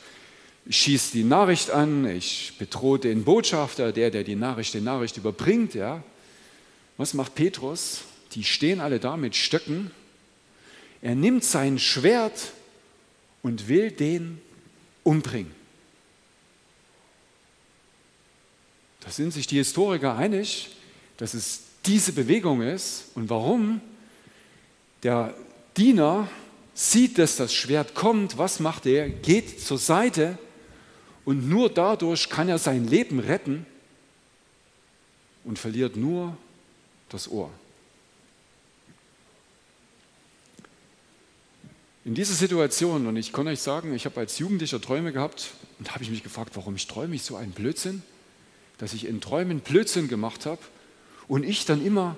schieße 0.69 1.13
die 1.13 1.25
Nachricht 1.25 1.71
an, 1.71 2.07
ich 2.07 2.55
bedrohe 2.59 2.99
den 2.99 3.25
Botschafter, 3.25 3.93
der, 3.93 4.11
der 4.11 4.25
die 4.25 4.37
Nachricht, 4.37 4.73
die 4.73 4.81
Nachricht 4.81 5.19
überbringt. 5.19 5.75
Ja. 5.75 6.03
Was 6.97 7.13
macht 7.13 7.35
Petrus? 7.35 8.03
Die 8.33 8.45
stehen 8.45 8.81
alle 8.81 9.01
da 9.01 9.17
mit 9.17 9.37
Stöcken. 9.37 9.91
Er 11.03 11.15
nimmt 11.15 11.45
sein 11.45 11.79
Schwert 11.79 12.53
und 13.43 13.69
will 13.69 13.91
den 13.91 14.41
umbringen. 15.03 15.60
Da 19.01 19.11
sind 19.11 19.33
sich 19.33 19.47
die 19.47 19.57
Historiker 19.57 20.17
einig, 20.17 20.77
dass 21.17 21.35
es 21.35 21.63
diese 21.87 22.13
Bewegung 22.13 22.63
ist 22.63 23.07
und 23.15 23.31
warum. 23.31 23.81
Der 25.03 25.35
Diener 25.77 26.29
sieht, 26.75 27.19
dass 27.19 27.37
das 27.37 27.55
Schwert 27.55 27.95
kommt. 27.95 28.39
Was 28.39 28.61
macht 28.61 28.87
er? 28.87 29.09
Geht 29.09 29.61
zur 29.61 29.79
Seite 29.79 30.39
und 31.25 31.49
nur 31.49 31.71
dadurch 31.71 32.29
kann 32.29 32.49
er 32.49 32.59
sein 32.59 32.87
Leben 32.87 33.19
retten 33.19 33.67
und 35.45 35.59
verliert 35.59 35.97
nur 35.97 36.37
das 37.09 37.31
Ohr. 37.31 37.51
In 42.05 42.15
dieser 42.15 42.35
Situation, 42.35 43.07
und 43.07 43.17
ich 43.17 43.33
kann 43.33 43.47
euch 43.47 43.61
sagen, 43.61 43.95
ich 43.95 44.07
habe 44.07 44.21
als 44.21 44.39
Jugendlicher 44.39 44.81
Träume 44.81 45.13
gehabt 45.13 45.51
und 45.79 45.93
habe 45.93 46.03
ich 46.03 46.11
mich 46.11 46.23
gefragt, 46.23 46.53
warum 46.55 46.75
ich 46.75 46.87
träume 46.87 47.15
ich 47.15 47.23
so 47.23 47.37
einen 47.37 47.53
Blödsinn, 47.53 48.03
dass 48.81 48.95
ich 48.95 49.07
in 49.07 49.21
Träumen 49.21 49.61
Blödsinn 49.61 50.09
gemacht 50.09 50.47
habe 50.47 50.61
und 51.29 51.45
ich 51.45 51.67
dann 51.67 51.85
immer 51.85 52.17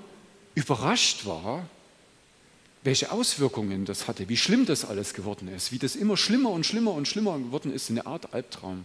überrascht 0.55 1.27
war, 1.27 1.69
welche 2.85 3.11
Auswirkungen 3.11 3.85
das 3.85 4.07
hatte, 4.07 4.29
wie 4.29 4.37
schlimm 4.37 4.65
das 4.65 4.85
alles 4.85 5.13
geworden 5.13 5.49
ist, 5.49 5.73
wie 5.73 5.79
das 5.79 5.97
immer 5.97 6.17
schlimmer 6.17 6.51
und 6.51 6.65
schlimmer 6.65 6.93
und 6.93 7.09
schlimmer 7.09 7.37
geworden 7.37 7.73
ist, 7.73 7.91
eine 7.91 8.07
Art 8.07 8.33
Albtraum. 8.33 8.85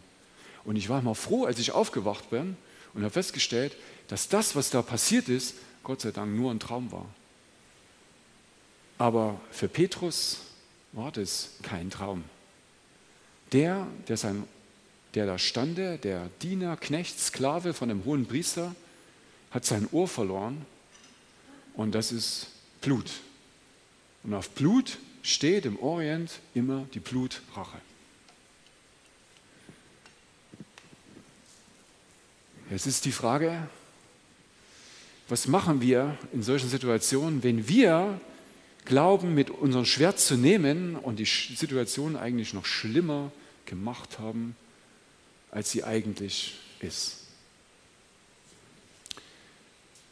Und 0.65 0.75
ich 0.75 0.89
war 0.89 0.99
immer 0.99 1.13
froh, 1.13 1.45
als 1.45 1.59
ich 1.59 1.71
aufgewacht 1.71 2.31
bin 2.31 2.57
und 2.95 3.03
habe 3.03 3.13
festgestellt, 3.13 3.75
dass 4.07 4.27
das, 4.27 4.55
was 4.55 4.71
da 4.71 4.81
passiert 4.81 5.29
ist, 5.29 5.53
Gott 5.83 6.01
sei 6.01 6.11
Dank 6.11 6.35
nur 6.35 6.51
ein 6.51 6.59
Traum 6.59 6.91
war. 6.91 7.05
Aber 8.97 9.39
für 9.51 9.67
Petrus 9.67 10.39
war 10.93 11.11
das 11.11 11.51
kein 11.61 11.91
Traum. 11.91 12.23
Der, 13.51 13.85
der, 14.07 14.17
sein, 14.17 14.43
der 15.17 15.25
da 15.25 15.39
stande, 15.39 15.97
der 15.97 16.29
Diener, 16.43 16.77
Knecht, 16.77 17.19
Sklave 17.19 17.73
von 17.73 17.89
dem 17.89 18.05
hohen 18.05 18.27
Priester, 18.27 18.75
hat 19.49 19.65
sein 19.65 19.87
Ohr 19.91 20.07
verloren 20.07 20.63
und 21.73 21.95
das 21.95 22.11
ist 22.11 22.45
Blut. 22.81 23.09
Und 24.21 24.35
auf 24.35 24.51
Blut 24.51 24.99
steht 25.23 25.65
im 25.65 25.79
Orient 25.79 26.39
immer 26.53 26.85
die 26.93 26.99
Blutrache. 26.99 27.79
Jetzt 32.69 32.85
ist 32.85 33.03
die 33.03 33.11
Frage, 33.11 33.67
was 35.29 35.47
machen 35.47 35.81
wir 35.81 36.15
in 36.31 36.43
solchen 36.43 36.69
Situationen, 36.69 37.41
wenn 37.41 37.67
wir 37.67 38.21
glauben, 38.85 39.33
mit 39.33 39.49
unserem 39.49 39.85
Schwert 39.85 40.19
zu 40.19 40.35
nehmen 40.35 40.95
und 40.95 41.17
die 41.17 41.25
Situation 41.25 42.15
eigentlich 42.15 42.53
noch 42.53 42.67
schlimmer 42.67 43.31
gemacht 43.65 44.19
haben, 44.19 44.55
als 45.51 45.71
sie 45.71 45.83
eigentlich 45.83 46.55
ist. 46.79 47.17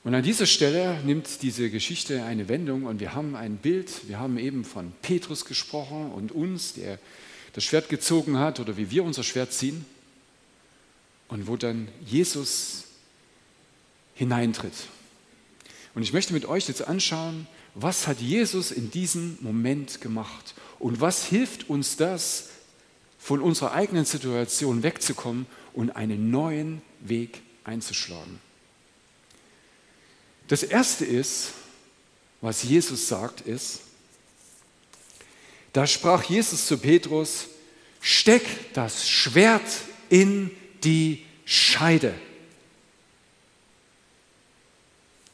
Und 0.03 0.13
an 0.13 0.21
dieser 0.21 0.45
Stelle 0.45 0.99
nimmt 1.03 1.41
diese 1.41 1.71
Geschichte 1.71 2.23
eine 2.23 2.47
Wendung 2.47 2.83
und 2.83 2.99
wir 2.99 3.15
haben 3.15 3.35
ein 3.35 3.57
Bild, 3.57 4.07
wir 4.07 4.19
haben 4.19 4.37
eben 4.37 4.63
von 4.63 4.93
Petrus 5.01 5.45
gesprochen 5.45 6.11
und 6.11 6.31
uns, 6.31 6.73
der 6.73 6.99
das 7.53 7.63
Schwert 7.63 7.89
gezogen 7.89 8.37
hat 8.37 8.59
oder 8.59 8.77
wie 8.77 8.91
wir 8.91 9.03
unser 9.03 9.23
Schwert 9.23 9.51
ziehen 9.51 9.83
und 11.27 11.47
wo 11.47 11.57
dann 11.57 11.87
Jesus 12.05 12.83
hineintritt. 14.13 14.73
Und 15.95 16.03
ich 16.03 16.13
möchte 16.13 16.33
mit 16.33 16.45
euch 16.45 16.67
jetzt 16.67 16.87
anschauen, 16.87 17.47
was 17.73 18.05
hat 18.05 18.19
Jesus 18.19 18.71
in 18.71 18.91
diesem 18.91 19.37
Moment 19.41 20.01
gemacht 20.01 20.53
und 20.77 21.01
was 21.01 21.25
hilft 21.25 21.69
uns 21.69 21.97
das, 21.97 22.49
von 23.25 23.41
unserer 23.41 23.71
eigenen 23.71 24.05
Situation 24.05 24.83
wegzukommen 24.83 25.47
und 25.73 25.95
einen 25.95 26.29
neuen 26.29 26.83
Weg 26.99 27.41
einzuschlagen. 27.63 28.39
Das 30.47 30.61
Erste 30.61 31.05
ist, 31.05 31.53
was 32.39 32.61
Jesus 32.61 33.07
sagt, 33.07 33.41
ist, 33.41 33.79
da 35.73 35.87
sprach 35.87 36.23
Jesus 36.25 36.67
zu 36.67 36.77
Petrus, 36.77 37.47
steck 37.99 38.43
das 38.75 39.09
Schwert 39.09 39.63
in 40.11 40.51
die 40.83 41.25
Scheide. 41.45 42.13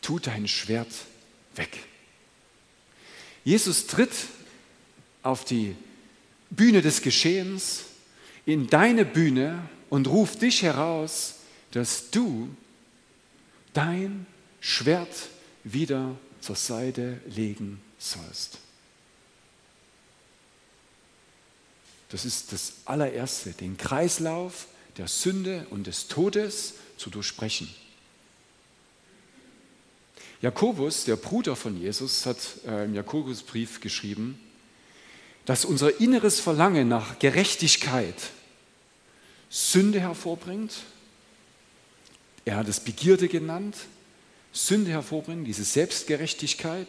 Tu 0.02 0.18
dein 0.20 0.48
Schwert 0.48 0.94
weg. 1.56 1.78
Jesus 3.44 3.86
tritt 3.86 4.14
auf 5.24 5.44
die 5.44 5.76
Bühne 6.52 6.82
des 6.82 7.02
Geschehens, 7.02 7.86
in 8.46 8.68
deine 8.68 9.06
Bühne 9.06 9.68
und 9.90 10.08
ruft 10.08 10.42
dich 10.42 10.62
heraus, 10.62 11.36
dass 11.72 12.12
du 12.12 12.50
dein 13.74 14.26
Schwert 14.60 15.30
wieder 15.64 16.16
zur 16.42 16.56
Seite 16.56 17.20
legen 17.28 17.82
sollst. 17.98 18.60
Das 22.10 22.26
ist 22.26 22.52
das 22.52 22.74
allererste, 22.86 23.52
den 23.54 23.78
Kreislauf 23.78 24.68
der 24.98 25.08
Sünde 25.08 25.66
und 25.70 25.88
des 25.88 26.08
Todes 26.10 26.74
zu 26.98 27.10
durchbrechen. 27.10 27.70
Jakobus, 30.42 31.06
der 31.06 31.16
Bruder 31.16 31.56
von 31.56 31.80
Jesus, 31.80 32.26
hat 32.26 32.38
äh, 32.66 32.86
im 32.86 32.96
Jakobusbrief 32.96 33.80
geschrieben, 33.80 34.40
dass 35.46 35.66
unser 35.66 36.00
inneres 36.00 36.40
Verlangen 36.40 36.88
nach 36.88 37.20
Gerechtigkeit 37.20 38.16
Sünde 39.50 40.00
hervorbringt. 40.00 40.74
Er 42.46 42.56
hat 42.56 42.68
es 42.68 42.80
Begierde 42.80 43.28
genannt, 43.28 43.76
Sünde 44.54 44.92
hervorbringen, 44.92 45.46
diese 45.46 45.64
Selbstgerechtigkeit. 45.64 46.88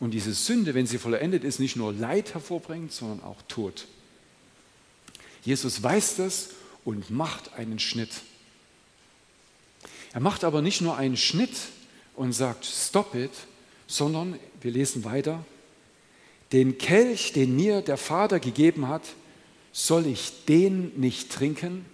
Und 0.00 0.12
diese 0.12 0.34
Sünde, 0.34 0.74
wenn 0.74 0.86
sie 0.86 0.98
vollendet 0.98 1.44
ist, 1.44 1.58
nicht 1.58 1.76
nur 1.76 1.92
Leid 1.92 2.34
hervorbringt, 2.34 2.92
sondern 2.92 3.22
auch 3.22 3.42
Tod. 3.48 3.86
Jesus 5.44 5.82
weiß 5.82 6.16
das 6.16 6.50
und 6.84 7.10
macht 7.10 7.54
einen 7.54 7.78
Schnitt. 7.78 8.10
Er 10.12 10.20
macht 10.20 10.44
aber 10.44 10.62
nicht 10.62 10.80
nur 10.80 10.96
einen 10.96 11.16
Schnitt 11.16 11.56
und 12.14 12.32
sagt, 12.32 12.64
stop 12.64 13.14
it, 13.14 13.32
sondern, 13.86 14.38
wir 14.60 14.70
lesen 14.70 15.04
weiter, 15.04 15.44
den 16.52 16.78
Kelch, 16.78 17.32
den 17.32 17.56
mir 17.56 17.82
der 17.82 17.96
Vater 17.96 18.40
gegeben 18.40 18.88
hat, 18.88 19.02
soll 19.72 20.06
ich 20.06 20.44
den 20.46 20.92
nicht 21.00 21.32
trinken? 21.32 21.84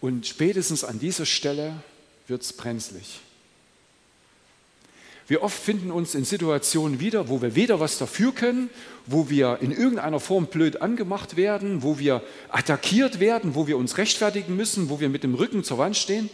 Und 0.00 0.26
spätestens 0.26 0.84
an 0.84 0.98
dieser 0.98 1.26
Stelle 1.26 1.82
wird 2.26 2.42
es 2.42 2.52
brenzlig. 2.52 3.20
Wir 5.26 5.42
oft 5.42 5.58
finden 5.58 5.90
uns 5.90 6.14
in 6.14 6.24
Situationen 6.24 7.00
wieder, 7.00 7.28
wo 7.30 7.40
wir 7.40 7.54
weder 7.54 7.80
was 7.80 7.96
dafür 7.96 8.32
können, 8.32 8.68
wo 9.06 9.30
wir 9.30 9.58
in 9.62 9.70
irgendeiner 9.70 10.20
Form 10.20 10.46
blöd 10.46 10.82
angemacht 10.82 11.36
werden, 11.36 11.82
wo 11.82 11.98
wir 11.98 12.22
attackiert 12.50 13.20
werden, 13.20 13.54
wo 13.54 13.66
wir 13.66 13.78
uns 13.78 13.96
rechtfertigen 13.96 14.54
müssen, 14.54 14.90
wo 14.90 15.00
wir 15.00 15.08
mit 15.08 15.24
dem 15.24 15.34
Rücken 15.34 15.64
zur 15.64 15.78
Wand 15.78 15.96
stehen. 15.96 16.28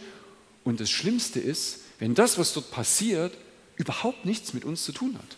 Und 0.65 0.81
das 0.81 0.89
Schlimmste 0.89 1.39
ist, 1.39 1.79
wenn 1.99 2.15
das, 2.15 2.37
was 2.37 2.53
dort 2.53 2.71
passiert, 2.71 3.33
überhaupt 3.77 4.25
nichts 4.25 4.53
mit 4.53 4.65
uns 4.65 4.83
zu 4.83 4.91
tun 4.91 5.17
hat. 5.17 5.37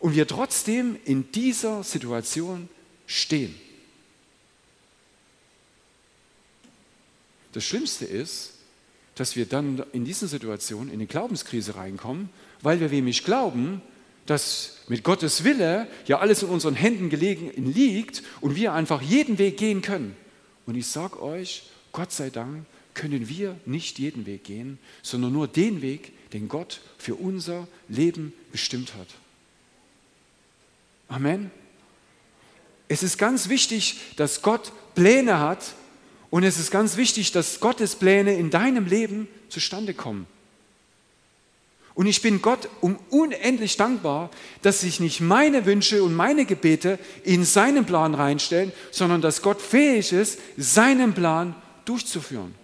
Und 0.00 0.14
wir 0.14 0.26
trotzdem 0.26 0.96
in 1.04 1.30
dieser 1.30 1.84
Situation 1.84 2.68
stehen. 3.06 3.54
Das 7.52 7.64
Schlimmste 7.64 8.04
ist, 8.04 8.54
dass 9.14 9.36
wir 9.36 9.46
dann 9.46 9.84
in 9.92 10.04
dieser 10.04 10.28
Situation 10.28 10.88
in 10.88 10.94
eine 10.94 11.06
Glaubenskrise 11.06 11.76
reinkommen, 11.76 12.30
weil 12.62 12.80
wir 12.80 12.88
nämlich 12.88 13.24
glauben, 13.24 13.82
dass 14.26 14.78
mit 14.88 15.02
Gottes 15.02 15.44
Wille 15.44 15.88
ja 16.06 16.20
alles 16.20 16.42
in 16.42 16.48
unseren 16.48 16.74
Händen 16.74 17.10
gelegen 17.10 17.50
liegt 17.72 18.22
und 18.40 18.56
wir 18.56 18.72
einfach 18.72 19.02
jeden 19.02 19.38
Weg 19.38 19.56
gehen 19.56 19.82
können. 19.82 20.16
Und 20.66 20.76
ich 20.76 20.86
sage 20.86 21.20
euch, 21.20 21.64
Gott 21.92 22.12
sei 22.12 22.30
Dank 22.30 22.64
können 22.94 23.28
wir 23.28 23.56
nicht 23.66 23.98
jeden 23.98 24.26
Weg 24.26 24.44
gehen, 24.44 24.78
sondern 25.02 25.32
nur 25.32 25.48
den 25.48 25.82
Weg, 25.82 26.12
den 26.32 26.48
Gott 26.48 26.80
für 26.96 27.16
unser 27.16 27.66
Leben 27.88 28.32
bestimmt 28.52 28.94
hat. 28.94 29.08
Amen. 31.10 31.50
Es 32.88 33.02
ist 33.02 33.18
ganz 33.18 33.48
wichtig, 33.48 34.00
dass 34.16 34.42
Gott 34.42 34.72
Pläne 34.94 35.40
hat 35.40 35.74
und 36.30 36.44
es 36.44 36.58
ist 36.58 36.70
ganz 36.70 36.96
wichtig, 36.96 37.32
dass 37.32 37.60
Gottes 37.60 37.96
Pläne 37.96 38.34
in 38.34 38.50
deinem 38.50 38.86
Leben 38.86 39.28
zustande 39.48 39.92
kommen. 39.92 40.26
Und 41.94 42.06
ich 42.06 42.22
bin 42.22 42.40
Gott 42.40 42.68
um 42.80 42.96
unendlich 43.10 43.76
dankbar, 43.76 44.30
dass 44.62 44.80
sich 44.80 45.00
nicht 45.00 45.20
meine 45.20 45.66
Wünsche 45.66 46.04
und 46.04 46.14
meine 46.14 46.44
Gebete 46.44 46.98
in 47.24 47.44
seinen 47.44 47.84
Plan 47.84 48.14
reinstellen, 48.14 48.72
sondern 48.92 49.20
dass 49.20 49.42
Gott 49.42 49.60
fähig 49.60 50.12
ist, 50.12 50.38
seinen 50.56 51.12
Plan 51.12 51.56
durchzuführen. 51.84 52.54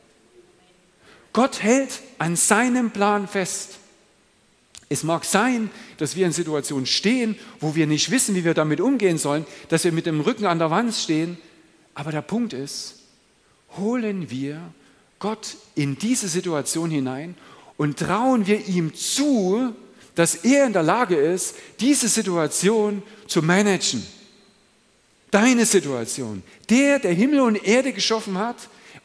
Gott 1.32 1.62
hält 1.62 2.00
an 2.18 2.36
seinem 2.36 2.92
Plan 2.92 3.26
fest. 3.26 3.78
Es 4.88 5.02
mag 5.02 5.24
sein, 5.24 5.70
dass 5.98 6.14
wir 6.14 6.26
in 6.26 6.32
Situationen 6.32 6.86
stehen, 6.86 7.36
wo 7.58 7.74
wir 7.74 7.86
nicht 7.86 8.10
wissen, 8.10 8.34
wie 8.36 8.44
wir 8.44 8.54
damit 8.54 8.80
umgehen 8.80 9.18
sollen, 9.18 9.44
dass 9.68 9.82
wir 9.84 9.92
mit 9.92 10.06
dem 10.06 10.20
Rücken 10.20 10.46
an 10.46 10.58
der 10.58 10.70
Wand 10.70 10.94
stehen. 10.94 11.38
Aber 11.94 12.12
der 12.12 12.22
Punkt 12.22 12.52
ist, 12.52 13.00
holen 13.76 14.30
wir 14.30 14.60
Gott 15.18 15.56
in 15.74 15.98
diese 15.98 16.28
Situation 16.28 16.90
hinein 16.90 17.34
und 17.76 17.98
trauen 17.98 18.46
wir 18.46 18.66
ihm 18.66 18.94
zu, 18.94 19.74
dass 20.14 20.36
er 20.36 20.66
in 20.66 20.72
der 20.72 20.82
Lage 20.82 21.16
ist, 21.16 21.56
diese 21.80 22.08
Situation 22.08 23.02
zu 23.26 23.42
managen. 23.42 24.06
Deine 25.30 25.66
Situation. 25.66 26.42
Der, 26.70 27.00
der 27.00 27.12
Himmel 27.12 27.40
und 27.40 27.66
Erde 27.66 27.92
geschaffen 27.92 28.38
hat, 28.38 28.56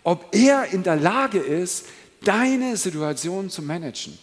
ob 0.03 0.33
er 0.33 0.71
in 0.71 0.83
der 0.83 0.95
Lage 0.95 1.39
ist, 1.39 1.85
deine 2.23 2.77
Situation 2.77 3.49
zu 3.49 3.61
managen. 3.61 4.17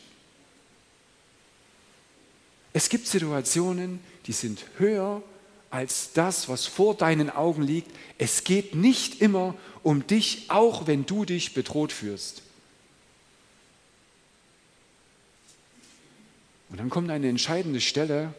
Es 2.72 2.88
gibt 2.88 3.06
Situationen, 3.06 4.00
die 4.26 4.32
sind 4.32 4.64
höher 4.78 5.22
als 5.70 6.12
das, 6.12 6.48
was 6.48 6.66
vor 6.66 6.94
deinen 6.94 7.30
Augen 7.30 7.62
liegt. 7.62 7.90
Es 8.18 8.44
geht 8.44 8.74
nicht 8.74 9.20
immer 9.20 9.54
um 9.82 10.06
dich, 10.06 10.44
auch 10.48 10.86
wenn 10.86 11.06
du 11.06 11.24
dich 11.24 11.54
bedroht 11.54 11.92
fühlst. 11.92 12.42
Und 16.70 16.78
dann 16.78 16.90
kommt 16.90 17.10
eine 17.10 17.28
entscheidende 17.28 17.80
Stelle, 17.80 18.34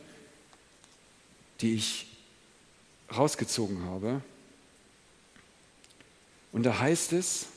die 1.61 1.75
ich 1.75 2.07
rausgezogen 3.15 3.83
habe. 3.85 4.21
Und 6.51 6.63
da 6.63 6.79
heißt 6.79 7.13
es, 7.13 7.47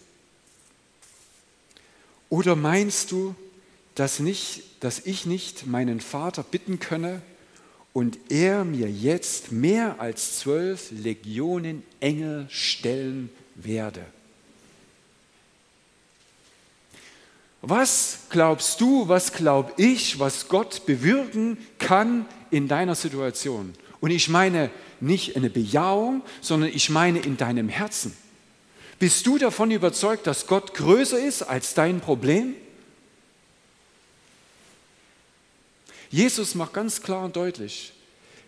oder 2.29 2.57
meinst 2.57 3.13
du, 3.13 3.35
dass, 3.95 4.21
nicht, 4.21 4.63
dass 4.81 5.01
ich 5.01 5.27
nicht 5.27 5.67
meinen 5.67 6.01
Vater 6.01 6.43
bitten 6.43 6.79
könne 6.79 7.23
und 7.93 8.19
er 8.31 8.65
mir 8.65 8.91
jetzt 8.91 9.53
mehr 9.53 10.01
als 10.01 10.39
zwölf 10.39 10.91
Legionen 10.91 11.83
Engel 12.01 12.47
stellen 12.49 13.31
werde? 13.55 14.05
Was 17.61 18.21
glaubst 18.31 18.81
du, 18.81 19.09
was 19.09 19.33
glaub 19.33 19.79
ich, 19.79 20.19
was 20.19 20.49
Gott 20.49 20.85
bewirken 20.85 21.59
kann 21.79 22.27
in 22.51 22.67
deiner 22.67 22.97
Situation? 22.97 23.75
Und 24.01 24.11
ich 24.11 24.29
meine 24.29 24.69
nicht 24.99 25.37
eine 25.37 25.49
Bejahung, 25.49 26.23
sondern 26.41 26.71
ich 26.71 26.91
meine 26.91 27.21
in 27.21 27.37
deinem 27.37 27.69
Herzen. 27.69 28.17
Bist 28.99 29.27
du 29.27 29.39
davon 29.39 29.71
überzeugt, 29.71 30.27
dass 30.27 30.49
Gott 30.49 30.75
größer 30.75 31.19
ist 31.25 31.43
als 31.43 31.75
dein 31.75 32.01
Problem? 32.01 32.55
Jesus 36.13 36.55
macht 36.55 36.75
ganz 36.75 37.03
klar 37.03 37.25
und 37.25 37.35
deutlich, 37.35 37.93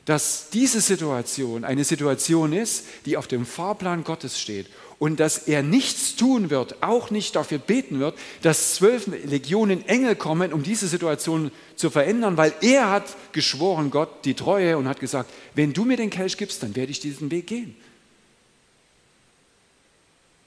dass 0.04 0.50
diese 0.50 0.82
Situation 0.82 1.64
eine 1.64 1.82
Situation 1.82 2.52
ist, 2.52 2.84
die 3.06 3.16
auf 3.16 3.26
dem 3.26 3.46
Fahrplan 3.46 4.04
Gottes 4.04 4.38
steht 4.38 4.66
und 4.98 5.18
dass 5.18 5.48
er 5.48 5.62
nichts 5.62 6.14
tun 6.14 6.50
wird, 6.50 6.82
auch 6.82 7.10
nicht 7.10 7.34
dafür 7.34 7.58
beten 7.58 8.00
wird, 8.00 8.18
dass 8.42 8.74
zwölf 8.74 9.06
Legionen 9.06 9.88
Engel 9.88 10.14
kommen, 10.14 10.52
um 10.52 10.62
diese 10.62 10.88
Situation 10.88 11.50
zu 11.74 11.88
verändern, 11.88 12.36
weil 12.36 12.52
er 12.60 12.90
hat 12.90 13.16
geschworen, 13.32 13.90
Gott, 13.90 14.26
die 14.26 14.34
Treue 14.34 14.76
und 14.76 14.86
hat 14.86 15.00
gesagt, 15.00 15.30
wenn 15.54 15.72
du 15.72 15.86
mir 15.86 15.96
den 15.96 16.10
Kelch 16.10 16.36
gibst, 16.36 16.62
dann 16.62 16.76
werde 16.76 16.92
ich 16.92 17.00
diesen 17.00 17.30
Weg 17.30 17.46
gehen. 17.46 17.74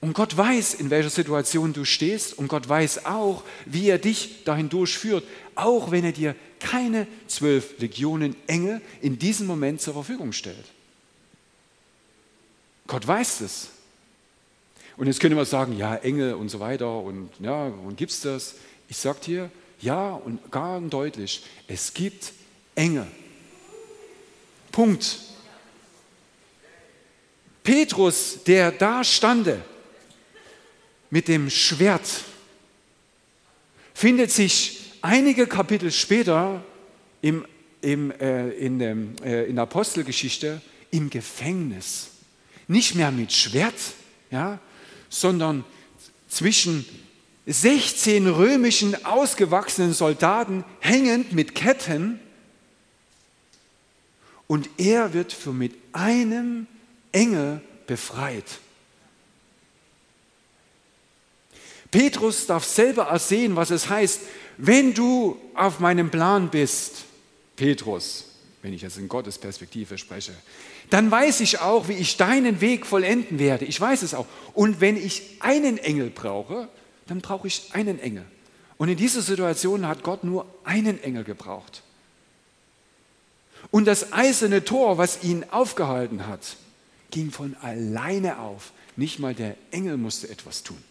Und 0.00 0.12
Gott 0.12 0.36
weiß, 0.36 0.74
in 0.74 0.90
welcher 0.90 1.10
Situation 1.10 1.72
du 1.72 1.84
stehst 1.84 2.38
und 2.38 2.46
Gott 2.46 2.68
weiß 2.68 3.06
auch, 3.06 3.42
wie 3.66 3.88
er 3.88 3.98
dich 3.98 4.44
dahin 4.44 4.68
durchführt, 4.68 5.24
auch 5.56 5.90
wenn 5.90 6.04
er 6.04 6.12
dir 6.12 6.36
keine 6.60 7.06
zwölf 7.26 7.78
Legionen 7.78 8.36
Engel 8.46 8.80
in 9.00 9.18
diesem 9.18 9.46
Moment 9.46 9.80
zur 9.80 9.94
Verfügung 9.94 10.32
stellt. 10.32 10.64
Gott 12.86 13.06
weiß 13.06 13.42
es. 13.42 13.68
Und 14.96 15.06
jetzt 15.06 15.20
könnte 15.20 15.36
man 15.36 15.44
sagen, 15.44 15.76
ja, 15.76 15.94
Engel 15.96 16.34
und 16.34 16.48
so 16.48 16.58
weiter 16.58 17.00
und 17.00 17.30
ja, 17.38 17.66
und 17.66 17.96
gibt 17.96 18.10
es 18.10 18.20
das? 18.22 18.54
Ich 18.88 18.96
sage 18.96 19.20
dir, 19.24 19.50
ja 19.80 20.10
und 20.12 20.50
gar 20.50 20.80
deutlich, 20.80 21.44
es 21.68 21.94
gibt 21.94 22.32
Engel. 22.74 23.06
Punkt. 24.72 25.18
Petrus, 27.62 28.38
der 28.44 28.72
da 28.72 29.04
stande 29.04 29.62
mit 31.10 31.28
dem 31.28 31.50
Schwert, 31.50 32.08
findet 33.94 34.30
sich 34.30 34.77
einige 35.02 35.46
Kapitel 35.46 35.90
später 35.90 36.64
im, 37.22 37.44
im, 37.80 38.10
äh, 38.12 38.50
in, 38.50 38.78
dem, 38.78 39.16
äh, 39.22 39.52
der 39.52 39.62
Apostelgeschichte 39.62 40.60
im 40.90 41.10
Gefängnis. 41.10 42.08
Nicht 42.66 42.94
mehr 42.94 43.10
mit 43.10 43.32
Schwert, 43.32 43.74
ja, 44.30 44.58
sondern 45.08 45.64
zwischen 46.28 46.84
16 47.46 48.26
römischen 48.26 49.04
ausgewachsenen 49.06 49.94
Soldaten 49.94 50.64
hängend 50.80 51.32
mit 51.32 51.54
Ketten 51.54 52.20
und 54.46 54.68
er 54.78 55.14
wird 55.14 55.32
für 55.32 55.52
mit 55.52 55.74
einem 55.92 56.66
Engel 57.12 57.60
befreit. 57.86 58.44
Petrus 61.90 62.46
darf 62.46 62.64
selber 62.64 63.04
ersehen, 63.04 63.56
was 63.56 63.70
es 63.70 63.88
heißt, 63.88 64.20
wenn 64.58 64.92
du 64.94 65.36
auf 65.54 65.80
meinem 65.80 66.10
Plan 66.10 66.50
bist, 66.50 67.04
Petrus, 67.56 68.24
wenn 68.62 68.72
ich 68.72 68.82
jetzt 68.82 68.98
in 68.98 69.08
Gottes 69.08 69.38
Perspektive 69.38 69.96
spreche, 69.98 70.32
dann 70.90 71.10
weiß 71.10 71.40
ich 71.40 71.60
auch, 71.60 71.88
wie 71.88 71.94
ich 71.94 72.16
deinen 72.16 72.60
Weg 72.60 72.86
vollenden 72.86 73.38
werde. 73.38 73.64
Ich 73.64 73.80
weiß 73.80 74.02
es 74.02 74.14
auch. 74.14 74.26
Und 74.54 74.80
wenn 74.80 74.96
ich 74.96 75.36
einen 75.40 75.78
Engel 75.78 76.10
brauche, 76.10 76.68
dann 77.06 77.20
brauche 77.20 77.46
ich 77.46 77.70
einen 77.72 77.98
Engel. 78.00 78.24
Und 78.78 78.88
in 78.88 78.96
dieser 78.96 79.22
Situation 79.22 79.86
hat 79.86 80.02
Gott 80.02 80.24
nur 80.24 80.46
einen 80.64 81.02
Engel 81.02 81.24
gebraucht. 81.24 81.82
Und 83.70 83.86
das 83.86 84.12
eiserne 84.12 84.64
Tor, 84.64 84.98
was 84.98 85.22
ihn 85.24 85.44
aufgehalten 85.50 86.26
hat, 86.26 86.56
ging 87.10 87.30
von 87.30 87.56
alleine 87.60 88.38
auf. 88.38 88.72
Nicht 88.96 89.18
mal 89.18 89.34
der 89.34 89.56
Engel 89.70 89.96
musste 89.96 90.28
etwas 90.28 90.62
tun. 90.62 90.82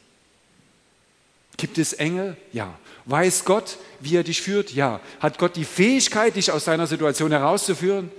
Gibt 1.57 1.79
es 1.79 1.93
Engel? 1.93 2.37
Ja. 2.53 2.77
Weiß 3.05 3.45
Gott, 3.45 3.77
wie 3.99 4.15
er 4.15 4.23
dich 4.23 4.41
führt? 4.41 4.71
Ja. 4.73 5.01
Hat 5.19 5.39
Gott 5.39 5.55
die 5.55 5.65
Fähigkeit, 5.65 6.35
dich 6.35 6.51
aus 6.51 6.65
deiner 6.65 6.85
Situation 6.87 7.31
herauszuführen? 7.31 8.11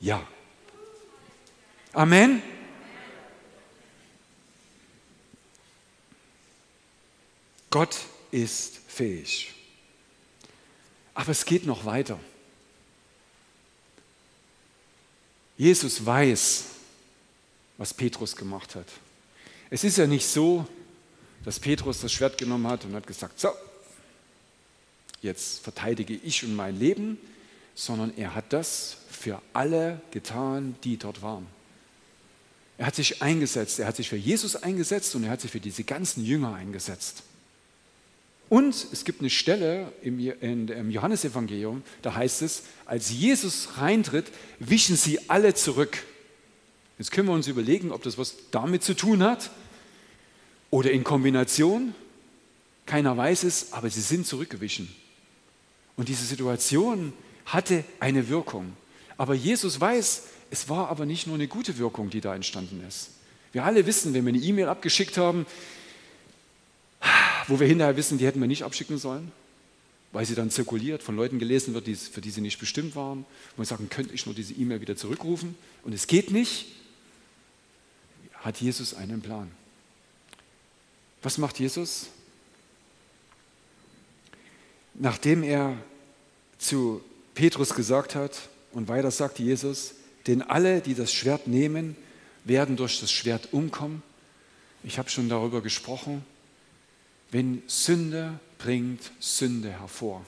Ja. 0.00 0.26
Amen. 1.92 2.42
Gott 7.70 7.96
ist 8.30 8.80
fähig. 8.88 9.52
Aber 11.14 11.30
es 11.30 11.44
geht 11.44 11.66
noch 11.66 11.84
weiter. 11.84 12.18
Jesus 15.56 16.04
weiß, 16.04 16.64
was 17.78 17.94
Petrus 17.94 18.34
gemacht 18.34 18.74
hat. 18.74 18.86
Es 19.70 19.84
ist 19.84 19.98
ja 19.98 20.06
nicht 20.06 20.26
so, 20.26 20.66
dass 21.44 21.60
Petrus 21.60 22.00
das 22.00 22.12
Schwert 22.12 22.38
genommen 22.38 22.66
hat 22.66 22.84
und 22.84 22.94
hat 22.94 23.06
gesagt, 23.06 23.38
so, 23.38 23.50
jetzt 25.22 25.62
verteidige 25.62 26.14
ich 26.14 26.44
und 26.44 26.54
mein 26.54 26.78
Leben, 26.78 27.18
sondern 27.74 28.16
er 28.16 28.34
hat 28.34 28.52
das 28.52 28.98
für 29.10 29.40
alle 29.52 30.00
getan, 30.10 30.76
die 30.84 30.96
dort 30.96 31.22
waren. 31.22 31.46
Er 32.78 32.86
hat 32.86 32.94
sich 32.94 33.22
eingesetzt, 33.22 33.78
er 33.78 33.86
hat 33.86 33.96
sich 33.96 34.08
für 34.08 34.16
Jesus 34.16 34.56
eingesetzt 34.56 35.14
und 35.14 35.24
er 35.24 35.30
hat 35.30 35.40
sich 35.40 35.50
für 35.50 35.60
diese 35.60 35.84
ganzen 35.84 36.24
Jünger 36.24 36.54
eingesetzt. 36.54 37.22
Und 38.48 38.74
es 38.92 39.04
gibt 39.04 39.20
eine 39.20 39.30
Stelle 39.30 39.92
im 40.02 40.90
Johannesevangelium, 40.90 41.82
da 42.02 42.14
heißt 42.14 42.42
es, 42.42 42.64
als 42.84 43.10
Jesus 43.10 43.78
reintritt, 43.78 44.26
wischen 44.58 44.96
sie 44.96 45.30
alle 45.30 45.54
zurück. 45.54 46.02
Jetzt 46.98 47.10
können 47.10 47.28
wir 47.28 47.34
uns 47.34 47.48
überlegen, 47.48 47.90
ob 47.90 48.02
das 48.02 48.18
was 48.18 48.34
damit 48.50 48.84
zu 48.84 48.94
tun 48.94 49.22
hat 49.22 49.50
oder 50.74 50.90
in 50.90 51.04
Kombination. 51.04 51.94
Keiner 52.84 53.16
weiß 53.16 53.44
es, 53.44 53.72
aber 53.72 53.88
sie 53.88 54.00
sind 54.00 54.26
zurückgewichen. 54.26 54.92
Und 55.96 56.08
diese 56.08 56.24
Situation 56.24 57.12
hatte 57.46 57.84
eine 58.00 58.28
Wirkung. 58.28 58.72
Aber 59.16 59.34
Jesus 59.34 59.80
weiß, 59.80 60.24
es 60.50 60.68
war 60.68 60.88
aber 60.88 61.06
nicht 61.06 61.28
nur 61.28 61.36
eine 61.36 61.46
gute 61.46 61.78
Wirkung, 61.78 62.10
die 62.10 62.20
da 62.20 62.34
entstanden 62.34 62.82
ist. 62.88 63.10
Wir 63.52 63.62
alle 63.62 63.86
wissen, 63.86 64.14
wenn 64.14 64.24
wir 64.24 64.32
eine 64.32 64.42
E-Mail 64.42 64.66
abgeschickt 64.66 65.16
haben, 65.16 65.46
wo 67.46 67.60
wir 67.60 67.68
hinterher 67.68 67.96
wissen, 67.96 68.18
die 68.18 68.26
hätten 68.26 68.40
wir 68.40 68.48
nicht 68.48 68.64
abschicken 68.64 68.98
sollen, 68.98 69.30
weil 70.10 70.26
sie 70.26 70.34
dann 70.34 70.50
zirkuliert, 70.50 71.04
von 71.04 71.14
Leuten 71.14 71.38
gelesen 71.38 71.74
wird, 71.74 71.86
für 71.86 72.20
die 72.20 72.30
sie 72.30 72.40
nicht 72.40 72.58
bestimmt 72.58 72.96
waren, 72.96 73.24
wo 73.54 73.62
wir 73.62 73.66
sagen, 73.66 73.88
könnte 73.90 74.12
ich 74.12 74.26
nur 74.26 74.34
diese 74.34 74.54
E-Mail 74.54 74.80
wieder 74.80 74.96
zurückrufen 74.96 75.54
und 75.84 75.92
es 75.92 76.08
geht 76.08 76.32
nicht, 76.32 76.66
hat 78.32 78.60
Jesus 78.60 78.94
einen 78.94 79.22
Plan. 79.22 79.52
Was 81.24 81.38
macht 81.38 81.58
Jesus? 81.58 82.08
Nachdem 84.92 85.42
er 85.42 85.74
zu 86.58 87.02
Petrus 87.34 87.74
gesagt 87.74 88.14
hat, 88.14 88.50
und 88.72 88.88
weiter 88.88 89.10
sagte 89.10 89.42
Jesus, 89.42 89.94
denn 90.26 90.42
alle, 90.42 90.82
die 90.82 90.94
das 90.94 91.12
Schwert 91.12 91.46
nehmen, 91.46 91.96
werden 92.44 92.76
durch 92.76 93.00
das 93.00 93.10
Schwert 93.10 93.52
umkommen. 93.52 94.02
Ich 94.82 94.98
habe 94.98 95.08
schon 95.08 95.28
darüber 95.28 95.62
gesprochen. 95.62 96.24
wenn 97.30 97.62
Sünde 97.66 98.38
bringt 98.58 99.10
Sünde 99.18 99.70
hervor. 99.70 100.24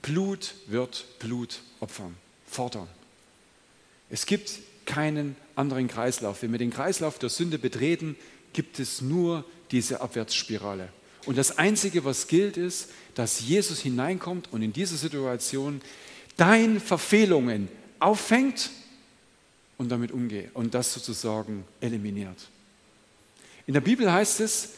Blut 0.00 0.54
wird 0.66 1.04
Blut 1.18 1.60
opfern, 1.78 2.16
fordern. 2.46 2.88
Es 4.10 4.26
gibt 4.26 4.50
keinen 4.86 5.36
anderen 5.54 5.88
Kreislauf. 5.88 6.42
Wenn 6.42 6.50
wir 6.50 6.58
den 6.58 6.72
Kreislauf 6.72 7.18
der 7.18 7.28
Sünde 7.28 7.58
betreten, 7.58 8.16
gibt 8.52 8.80
es 8.80 9.02
nur 9.02 9.44
diese 9.72 10.00
Abwärtsspirale. 10.00 10.88
Und 11.24 11.38
das 11.38 11.58
Einzige, 11.58 12.04
was 12.04 12.28
gilt, 12.28 12.56
ist, 12.56 12.90
dass 13.14 13.40
Jesus 13.40 13.80
hineinkommt 13.80 14.52
und 14.52 14.62
in 14.62 14.72
dieser 14.72 14.96
Situation 14.96 15.80
deine 16.36 16.80
Verfehlungen 16.80 17.68
auffängt 17.98 18.70
und 19.78 19.90
damit 19.90 20.12
umgeht 20.12 20.50
und 20.54 20.74
das 20.74 20.92
sozusagen 20.92 21.64
eliminiert. 21.80 22.48
In 23.66 23.74
der 23.74 23.80
Bibel 23.80 24.12
heißt 24.12 24.40
es, 24.40 24.70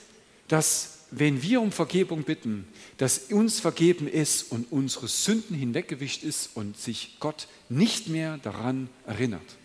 dass 0.49 0.99
wenn 1.11 1.43
wir 1.43 1.61
um 1.61 1.73
Vergebung 1.73 2.25
bitten, 2.25 2.67
dass 2.99 3.19
uns 3.31 3.61
vergeben 3.61 4.09
ist 4.09 4.51
und 4.51 4.71
unsere 4.73 5.09
Sünden 5.09 5.57
hinweggewischt 5.57 6.25
ist 6.25 6.51
und 6.55 6.77
sich 6.77 7.17
Gott 7.21 7.49
nicht 7.69 8.09
mehr 8.09 8.39
daran 8.39 8.89
erinnert. 9.07 9.57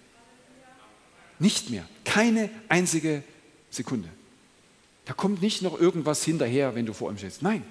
Nicht 1.40 1.70
mehr. 1.70 1.88
Keine 2.06 2.50
einzige 2.68 3.24
Sekunde. 3.70 4.10
Da 5.10 5.16
kommt 5.16 5.42
nicht 5.42 5.64
noch 5.64 5.80
irgendwas 5.80 6.24
hinterher, 6.24 6.76
wenn 6.76 6.86
du 6.86 6.94
vor 6.94 7.10
ihm 7.10 7.18
stehst. 7.18 7.42
Nein. 7.42 7.66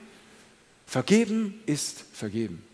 Vergeben 0.86 1.62
ist 1.66 2.04
vergeben. 2.12 2.64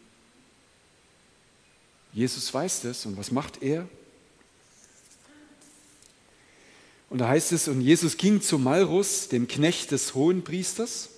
Jesus 2.15 2.55
weiß 2.55 2.81
das 2.81 3.05
und 3.05 3.19
was 3.19 3.31
macht 3.31 3.63
er? 3.63 3.87
Und 7.11 7.19
da 7.19 7.29
heißt 7.29 7.53
es, 7.53 7.69
und 7.69 7.83
Jesus 7.83 8.17
ging 8.17 8.41
zu 8.41 8.59
Malrus, 8.59 9.29
dem 9.29 9.49
Knecht 9.49 9.91
des 9.91 10.15
Hohenpriesters, 10.15 11.11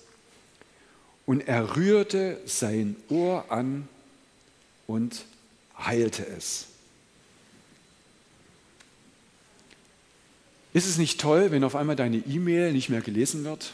und 1.25 1.47
er 1.47 1.77
rührte 1.77 2.41
sein 2.45 2.97
Ohr 3.07 3.49
an 3.49 3.87
und 4.87 5.23
heilte 5.79 6.27
es. 6.27 6.65
Ist 10.77 10.85
es 10.85 10.99
nicht 10.99 11.19
toll, 11.19 11.49
wenn 11.49 11.63
auf 11.63 11.75
einmal 11.75 11.95
deine 11.95 12.17
E-Mail 12.17 12.71
nicht 12.71 12.89
mehr 12.89 13.01
gelesen 13.01 13.43
wird? 13.43 13.73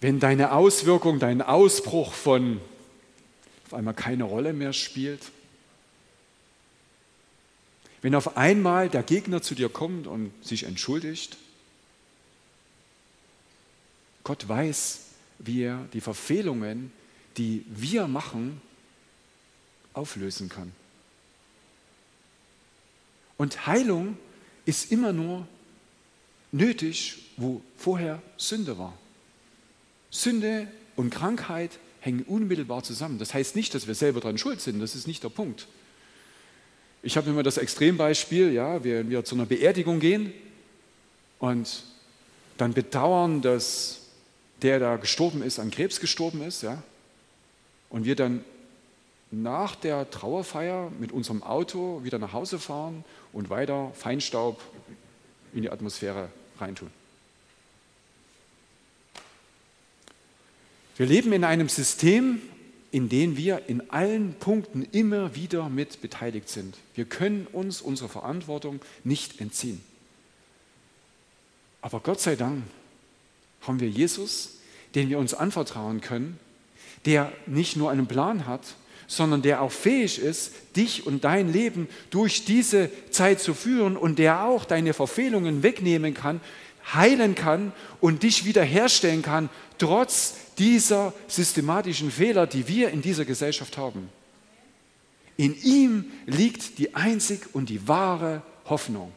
Wenn 0.00 0.18
deine 0.18 0.50
Auswirkung, 0.50 1.20
dein 1.20 1.40
Ausbruch 1.40 2.12
von 2.12 2.60
auf 3.66 3.74
einmal 3.74 3.94
keine 3.94 4.24
Rolle 4.24 4.52
mehr 4.52 4.72
spielt? 4.72 5.30
Wenn 8.02 8.16
auf 8.16 8.36
einmal 8.36 8.88
der 8.88 9.04
Gegner 9.04 9.40
zu 9.40 9.54
dir 9.54 9.68
kommt 9.68 10.08
und 10.08 10.32
sich 10.44 10.64
entschuldigt, 10.64 11.36
Gott 14.24 14.48
weiß, 14.48 15.02
wie 15.38 15.62
er 15.62 15.86
die 15.92 16.00
Verfehlungen, 16.00 16.92
die 17.36 17.64
wir 17.68 18.08
machen, 18.08 18.60
auflösen 19.92 20.48
kann. 20.48 20.72
Und 23.36 23.68
Heilung 23.68 24.18
ist 24.68 24.92
immer 24.92 25.14
nur 25.14 25.48
nötig, 26.52 27.30
wo 27.38 27.62
vorher 27.78 28.20
Sünde 28.36 28.76
war. 28.76 28.92
Sünde 30.10 30.68
und 30.94 31.08
Krankheit 31.08 31.78
hängen 32.00 32.22
unmittelbar 32.24 32.82
zusammen. 32.82 33.18
Das 33.18 33.32
heißt 33.32 33.56
nicht, 33.56 33.74
dass 33.74 33.86
wir 33.86 33.94
selber 33.94 34.20
daran 34.20 34.36
schuld 34.36 34.60
sind, 34.60 34.78
das 34.80 34.94
ist 34.94 35.06
nicht 35.06 35.24
der 35.24 35.30
Punkt. 35.30 35.68
Ich 37.02 37.16
habe 37.16 37.30
immer 37.30 37.42
das 37.42 37.56
Extrembeispiel, 37.56 38.52
ja, 38.52 38.84
wenn 38.84 39.08
wir 39.08 39.24
zu 39.24 39.36
einer 39.36 39.46
Beerdigung 39.46 40.00
gehen 40.00 40.34
und 41.38 41.84
dann 42.58 42.74
bedauern, 42.74 43.40
dass 43.40 44.02
der 44.60 44.80
da 44.80 44.96
gestorben 44.96 45.42
ist, 45.42 45.58
an 45.58 45.70
Krebs 45.70 45.98
gestorben 45.98 46.42
ist, 46.42 46.62
ja, 46.62 46.82
und 47.88 48.04
wir 48.04 48.16
dann 48.16 48.44
nach 49.30 49.74
der 49.74 50.10
Trauerfeier 50.10 50.90
mit 50.98 51.12
unserem 51.12 51.42
Auto 51.42 52.02
wieder 52.04 52.18
nach 52.18 52.32
Hause 52.32 52.58
fahren 52.58 53.04
und 53.32 53.50
weiter 53.50 53.92
Feinstaub 53.94 54.60
in 55.52 55.62
die 55.62 55.70
Atmosphäre 55.70 56.30
reintun. 56.58 56.90
Wir 60.96 61.06
leben 61.06 61.32
in 61.32 61.44
einem 61.44 61.68
System, 61.68 62.40
in 62.90 63.08
dem 63.08 63.36
wir 63.36 63.68
in 63.68 63.90
allen 63.90 64.34
Punkten 64.34 64.86
immer 64.90 65.34
wieder 65.34 65.68
mit 65.68 66.00
beteiligt 66.00 66.48
sind. 66.48 66.76
Wir 66.94 67.04
können 67.04 67.46
uns 67.52 67.80
unserer 67.80 68.08
Verantwortung 68.08 68.80
nicht 69.04 69.40
entziehen. 69.40 69.80
Aber 71.82 72.00
Gott 72.00 72.20
sei 72.20 72.34
Dank 72.34 72.64
haben 73.60 73.78
wir 73.78 73.88
Jesus, 73.88 74.58
den 74.94 75.08
wir 75.08 75.18
uns 75.18 75.34
anvertrauen 75.34 76.00
können, 76.00 76.40
der 77.04 77.32
nicht 77.46 77.76
nur 77.76 77.90
einen 77.90 78.06
Plan 78.06 78.46
hat, 78.46 78.74
sondern 79.08 79.42
der 79.42 79.62
auch 79.62 79.72
fähig 79.72 80.20
ist, 80.20 80.52
dich 80.76 81.06
und 81.06 81.24
dein 81.24 81.52
Leben 81.52 81.88
durch 82.10 82.44
diese 82.44 82.90
Zeit 83.10 83.40
zu 83.40 83.54
führen 83.54 83.96
und 83.96 84.18
der 84.18 84.44
auch 84.44 84.66
deine 84.66 84.92
Verfehlungen 84.92 85.62
wegnehmen 85.62 86.14
kann, 86.14 86.40
heilen 86.94 87.34
kann 87.34 87.72
und 88.00 88.22
dich 88.22 88.44
wiederherstellen 88.44 89.22
kann, 89.22 89.48
trotz 89.78 90.34
dieser 90.58 91.14
systematischen 91.26 92.10
Fehler, 92.10 92.46
die 92.46 92.68
wir 92.68 92.90
in 92.90 93.00
dieser 93.02 93.24
Gesellschaft 93.24 93.78
haben. 93.78 94.10
In 95.38 95.60
ihm 95.62 96.12
liegt 96.26 96.78
die 96.78 96.94
einzig 96.94 97.54
und 97.54 97.70
die 97.70 97.88
wahre 97.88 98.42
Hoffnung. 98.66 99.12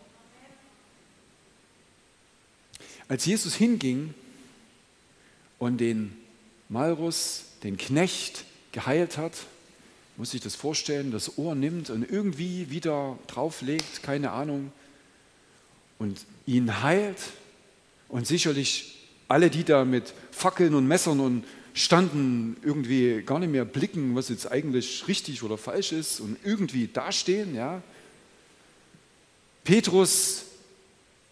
Als 3.10 3.26
Jesus 3.26 3.56
hinging 3.56 4.14
und 5.60 5.80
den 5.80 6.16
Malrus, 6.70 7.44
den 7.64 7.76
Knecht, 7.76 8.46
geheilt 8.72 9.18
hat, 9.18 9.34
muss 10.18 10.34
ich 10.34 10.42
das 10.42 10.56
vorstellen, 10.56 11.12
das 11.12 11.38
Ohr 11.38 11.56
nimmt 11.56 11.90
und 11.90 12.10
irgendwie 12.10 12.70
wieder 12.70 13.18
drauflegt, 13.28 14.04
keine 14.04 14.32
Ahnung, 14.32 14.72
und 16.00 16.26
ihn 16.46 16.82
heilt 16.82 17.20
und 18.10 18.26
sicherlich 18.26 19.08
alle, 19.28 19.50
die 19.50 19.64
da 19.64 19.86
mit 19.86 20.14
Fackeln 20.32 20.76
und 20.76 20.88
Messern 20.88 21.20
und 21.20 21.46
standen, 21.74 22.58
irgendwie 22.64 23.22
gar 23.22 23.40
nicht 23.40 23.52
mehr 23.52 23.66
blicken, 23.66 24.16
was 24.16 24.30
jetzt 24.30 24.52
eigentlich 24.52 25.08
richtig 25.08 25.44
oder 25.44 25.58
falsch 25.58 25.92
ist 25.92 26.20
und 26.20 26.38
irgendwie 26.44 26.88
dastehen. 26.88 27.56
Ja. 27.56 27.82
Petrus 29.64 30.44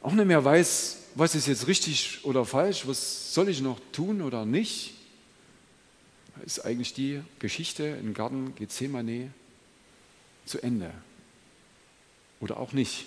auch 0.01 0.13
nicht 0.13 0.27
mehr 0.27 0.43
weiß, 0.43 0.97
was 1.15 1.35
ist 1.35 1.47
jetzt 1.47 1.67
richtig 1.67 2.19
oder 2.23 2.45
falsch, 2.45 2.87
was 2.87 3.33
soll 3.33 3.49
ich 3.49 3.61
noch 3.61 3.79
tun 3.91 4.21
oder 4.21 4.45
nicht. 4.45 4.93
Ist 6.45 6.59
eigentlich 6.65 6.93
die 6.93 7.21
Geschichte 7.39 7.83
im 7.83 8.13
Garten 8.13 8.55
Gethsemane 8.55 9.31
zu 10.45 10.61
Ende. 10.61 10.91
Oder 12.39 12.57
auch 12.57 12.73
nicht. 12.73 13.05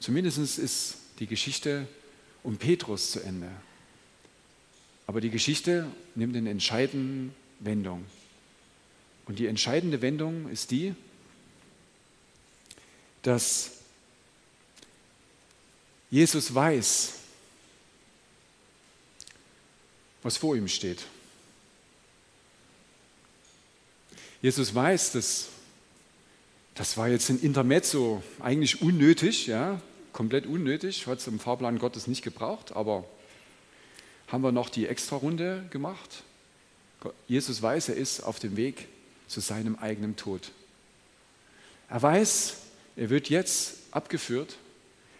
Zumindest 0.00 0.58
ist 0.58 0.96
die 1.18 1.26
Geschichte 1.26 1.88
um 2.42 2.56
Petrus 2.56 3.10
zu 3.10 3.20
Ende. 3.20 3.50
Aber 5.06 5.20
die 5.20 5.30
Geschichte 5.30 5.90
nimmt 6.14 6.36
eine 6.36 6.50
entscheidende 6.50 7.32
Wendung. 7.60 8.04
Und 9.26 9.38
die 9.38 9.46
entscheidende 9.46 10.00
Wendung 10.02 10.48
ist 10.48 10.70
die, 10.70 10.94
dass 13.22 13.72
Jesus 16.10 16.54
weiß, 16.54 17.14
was 20.22 20.36
vor 20.36 20.56
ihm 20.56 20.68
steht. 20.68 21.04
Jesus 24.46 24.72
weiß, 24.72 25.10
dass 25.10 25.48
das 26.76 26.96
war 26.96 27.08
jetzt 27.08 27.30
ein 27.30 27.40
Intermezzo, 27.40 28.22
eigentlich 28.38 28.80
unnötig, 28.80 29.48
ja, 29.48 29.80
komplett 30.12 30.46
unnötig, 30.46 31.08
hat 31.08 31.18
es 31.18 31.26
im 31.26 31.40
Fahrplan 31.40 31.80
Gottes 31.80 32.06
nicht 32.06 32.22
gebraucht, 32.22 32.70
aber 32.70 33.02
haben 34.28 34.44
wir 34.44 34.52
noch 34.52 34.68
die 34.68 34.86
Extra-Runde 34.86 35.64
gemacht. 35.70 36.22
Jesus 37.26 37.60
weiß, 37.60 37.88
er 37.88 37.96
ist 37.96 38.20
auf 38.20 38.38
dem 38.38 38.56
Weg 38.56 38.86
zu 39.26 39.40
seinem 39.40 39.74
eigenen 39.74 40.14
Tod. 40.14 40.52
Er 41.88 42.00
weiß, 42.00 42.58
er 42.94 43.10
wird 43.10 43.28
jetzt 43.28 43.78
abgeführt. 43.90 44.58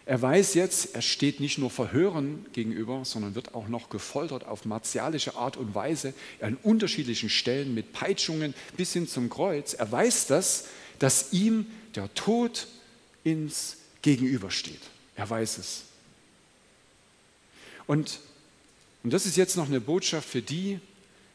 Er 0.07 0.21
weiß 0.21 0.53
jetzt, 0.53 0.95
er 0.95 1.01
steht 1.01 1.41
nicht 1.41 1.57
nur 1.57 1.69
Verhören 1.69 2.45
gegenüber, 2.53 3.03
sondern 3.03 3.35
wird 3.35 3.53
auch 3.53 3.67
noch 3.67 3.89
gefoltert 3.89 4.45
auf 4.45 4.63
martialische 4.63 5.35
Art 5.35 5.57
und 5.57 5.75
Weise 5.75 6.13
an 6.39 6.57
unterschiedlichen 6.63 7.29
Stellen 7.29 7.75
mit 7.75 7.91
Peitschungen 7.91 8.53
bis 8.77 8.93
hin 8.93 9.05
zum 9.05 9.29
Kreuz. 9.29 9.73
Er 9.73 9.91
weiß 9.91 10.27
das, 10.27 10.67
dass 10.99 11.33
ihm 11.33 11.65
der 11.95 12.13
Tod 12.13 12.67
ins 13.25 13.79
gegenübersteht. 14.01 14.79
Er 15.17 15.29
weiß 15.29 15.57
es. 15.57 15.83
Und, 17.85 18.21
und 19.03 19.11
das 19.11 19.25
ist 19.25 19.35
jetzt 19.35 19.57
noch 19.57 19.67
eine 19.67 19.81
Botschaft 19.81 20.29
für 20.29 20.41
die, 20.41 20.79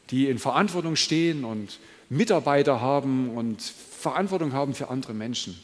die 0.09 0.27
in 0.27 0.39
Verantwortung 0.39 0.95
stehen 0.95 1.45
und 1.45 1.77
Mitarbeiter 2.09 2.81
haben 2.81 3.37
und 3.37 3.61
Verantwortung 3.61 4.51
haben 4.51 4.73
für 4.73 4.89
andere 4.89 5.13
Menschen. 5.13 5.63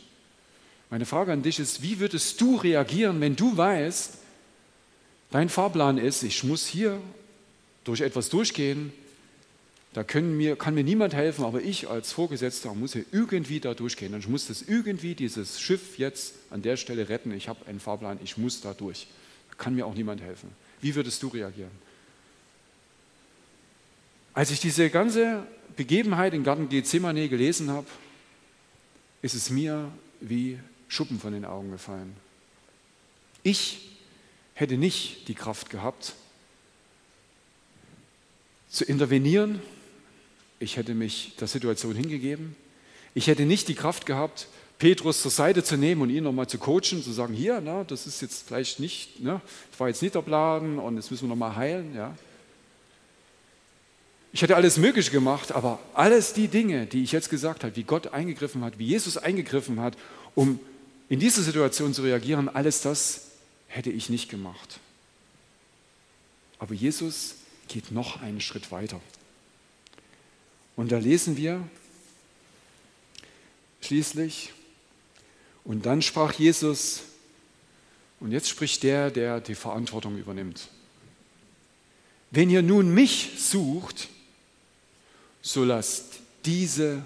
Meine 0.90 1.06
Frage 1.06 1.32
an 1.32 1.44
dich 1.44 1.60
ist, 1.60 1.82
wie 1.84 2.00
würdest 2.00 2.42
du 2.42 2.56
reagieren, 2.56 3.22
wenn 3.22 3.36
du 3.36 3.56
weißt, 3.56 4.20
Dein 5.32 5.50
Fahrplan 5.50 5.98
ist, 6.00 6.24
ich 6.24 6.44
muss 6.44 6.66
hier 6.66 7.00
durch 7.84 8.02
etwas 8.02 8.30
durchgehen, 8.30 8.92
da 9.94 10.04
mir, 10.20 10.56
kann 10.56 10.76
mir 10.76 10.84
niemand 10.84 11.14
helfen, 11.14 11.46
aber 11.46 11.62
ich 11.62 11.88
als 11.88 12.14
Vorgesetzter 12.14 12.74
muss 12.74 12.94
hier 12.94 13.06
irgendwie 13.12 13.60
da 13.60 13.74
durchgehen. 13.74 14.14
Und 14.14 14.20
ich 14.20 14.28
muss 14.28 14.48
das 14.48 14.62
irgendwie, 14.62 15.16
dieses 15.16 15.60
Schiff 15.60 15.98
jetzt 15.98 16.36
an 16.52 16.62
der 16.62 16.78
Stelle 16.78 17.10
retten. 17.10 17.32
Ich 17.32 17.48
habe 17.48 17.66
einen 17.66 17.80
Fahrplan, 17.80 18.20
ich 18.24 18.38
muss 18.38 18.62
da 18.62 18.74
durch. 18.74 19.08
Da 19.50 19.56
kann 19.56 19.76
mir 19.76 19.86
auch 19.86 19.96
niemand 19.96 20.22
helfen. 20.22 20.50
Wie 20.82 20.94
würdest 20.94 21.22
du 21.24 21.28
reagieren? 21.28 21.72
Als 24.34 24.52
ich 24.52 24.60
diese 24.60 24.90
ganze 24.90 25.44
Begebenheit 25.76 26.34
im 26.34 26.44
Garten 26.44 26.70
Gethsemane 26.70 27.28
gelesen 27.30 27.70
habe, 27.72 27.88
ist 29.22 29.34
es 29.34 29.50
mir 29.50 29.92
wie 30.22 30.60
Schuppen 30.90 31.20
von 31.20 31.32
den 31.32 31.46
Augen 31.46 31.72
gefallen. 31.72 32.16
Ich 33.44 33.90
hätte 34.56 34.78
nicht 34.78 35.30
die 35.30 35.36
Kraft 35.36 35.70
gehabt, 35.70 36.14
zu 38.70 38.84
intervenieren. 38.84 39.62
Ich 40.60 40.76
hätte 40.76 40.94
mich 40.94 41.36
der 41.40 41.48
Situation 41.48 41.96
hingegeben. 41.96 42.56
Ich 43.14 43.28
hätte 43.28 43.46
nicht 43.46 43.68
die 43.68 43.76
Kraft 43.76 44.06
gehabt, 44.06 44.48
Petrus 44.78 45.22
zur 45.22 45.32
Seite 45.32 45.64
zu 45.64 45.78
nehmen 45.78 46.02
und 46.02 46.10
ihn 46.10 46.24
nochmal 46.24 46.48
zu 46.48 46.58
coachen, 46.58 47.04
zu 47.04 47.12
sagen, 47.12 47.34
hier, 47.34 47.62
na, 47.64 47.84
das 47.84 48.08
ist 48.08 48.22
jetzt 48.22 48.48
vielleicht 48.48 48.80
nicht, 48.80 49.20
ne, 49.20 49.42
das 49.72 49.80
war 49.80 49.88
jetzt 49.88 50.02
nicht 50.02 50.16
der 50.16 50.22
Plan 50.22 50.80
und 50.80 50.96
jetzt 50.96 51.12
müssen 51.12 51.26
wir 51.26 51.30
nochmal 51.30 51.56
heilen. 51.56 51.96
Ja. 51.96 52.16
Ich 54.32 54.42
hätte 54.42 54.56
alles 54.56 54.78
Mögliche 54.78 55.12
gemacht, 55.12 55.52
aber 55.52 55.80
alles 55.94 56.34
die 56.34 56.48
Dinge, 56.48 56.86
die 56.86 57.04
ich 57.04 57.12
jetzt 57.12 57.30
gesagt 57.30 57.64
habe, 57.64 57.76
wie 57.76 57.84
Gott 57.84 58.14
eingegriffen 58.14 58.64
hat, 58.64 58.78
wie 58.78 58.86
Jesus 58.86 59.18
eingegriffen 59.18 59.80
hat, 59.80 59.98
um 60.36 60.60
in 61.10 61.20
diese 61.20 61.44
Situation 61.44 61.94
zu 61.94 62.04
reagieren, 62.04 62.48
alles 62.48 62.82
das 62.82 63.32
hätte 63.68 63.90
ich 63.90 64.10
nicht 64.10 64.30
gemacht. 64.30 64.80
Aber 66.60 66.74
Jesus 66.74 67.36
geht 67.68 67.92
noch 67.92 68.22
einen 68.22 68.42
Schritt 68.42 68.72
weiter. 68.72 69.02
Und 70.76 70.92
da 70.92 70.98
lesen 70.98 71.36
wir 71.36 71.68
schließlich, 73.82 74.54
und 75.64 75.86
dann 75.86 76.02
sprach 76.02 76.34
Jesus, 76.34 77.02
und 78.20 78.32
jetzt 78.32 78.50
spricht 78.50 78.84
der, 78.84 79.12
der 79.12 79.40
die 79.40 79.56
Verantwortung 79.56 80.18
übernimmt. 80.18 80.70
Wenn 82.32 82.50
ihr 82.50 82.62
nun 82.62 82.94
mich 82.94 83.32
sucht, 83.38 84.10
so 85.42 85.64
lasst 85.64 86.20
diese 86.46 87.06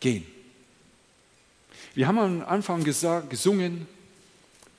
gehen. 0.00 0.26
Wir 1.94 2.08
haben 2.08 2.18
am 2.18 2.42
Anfang 2.42 2.84
gesagt, 2.84 3.28
gesungen, 3.30 3.86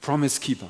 Promise 0.02 0.40
Keeper. 0.40 0.70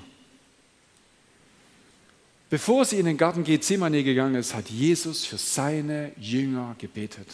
Bevor 2.49 2.85
sie 2.85 2.99
in 2.99 3.05
den 3.05 3.17
Garten 3.17 3.43
Gethsemane 3.43 4.03
gegangen 4.03 4.35
ist, 4.35 4.53
hat 4.53 4.69
Jesus 4.69 5.25
für 5.25 5.37
seine 5.37 6.11
Jünger 6.19 6.75
gebetet. 6.77 7.27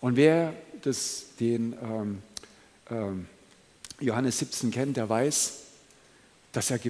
Und 0.00 0.16
wer 0.16 0.52
das, 0.82 1.26
den 1.38 1.74
ähm, 1.80 2.22
ähm, 2.90 3.26
Johannes 4.00 4.38
17 4.40 4.70
kennt, 4.70 4.96
der 4.96 5.08
weiß, 5.08 5.60
dass 6.50 6.70
er 6.70 6.80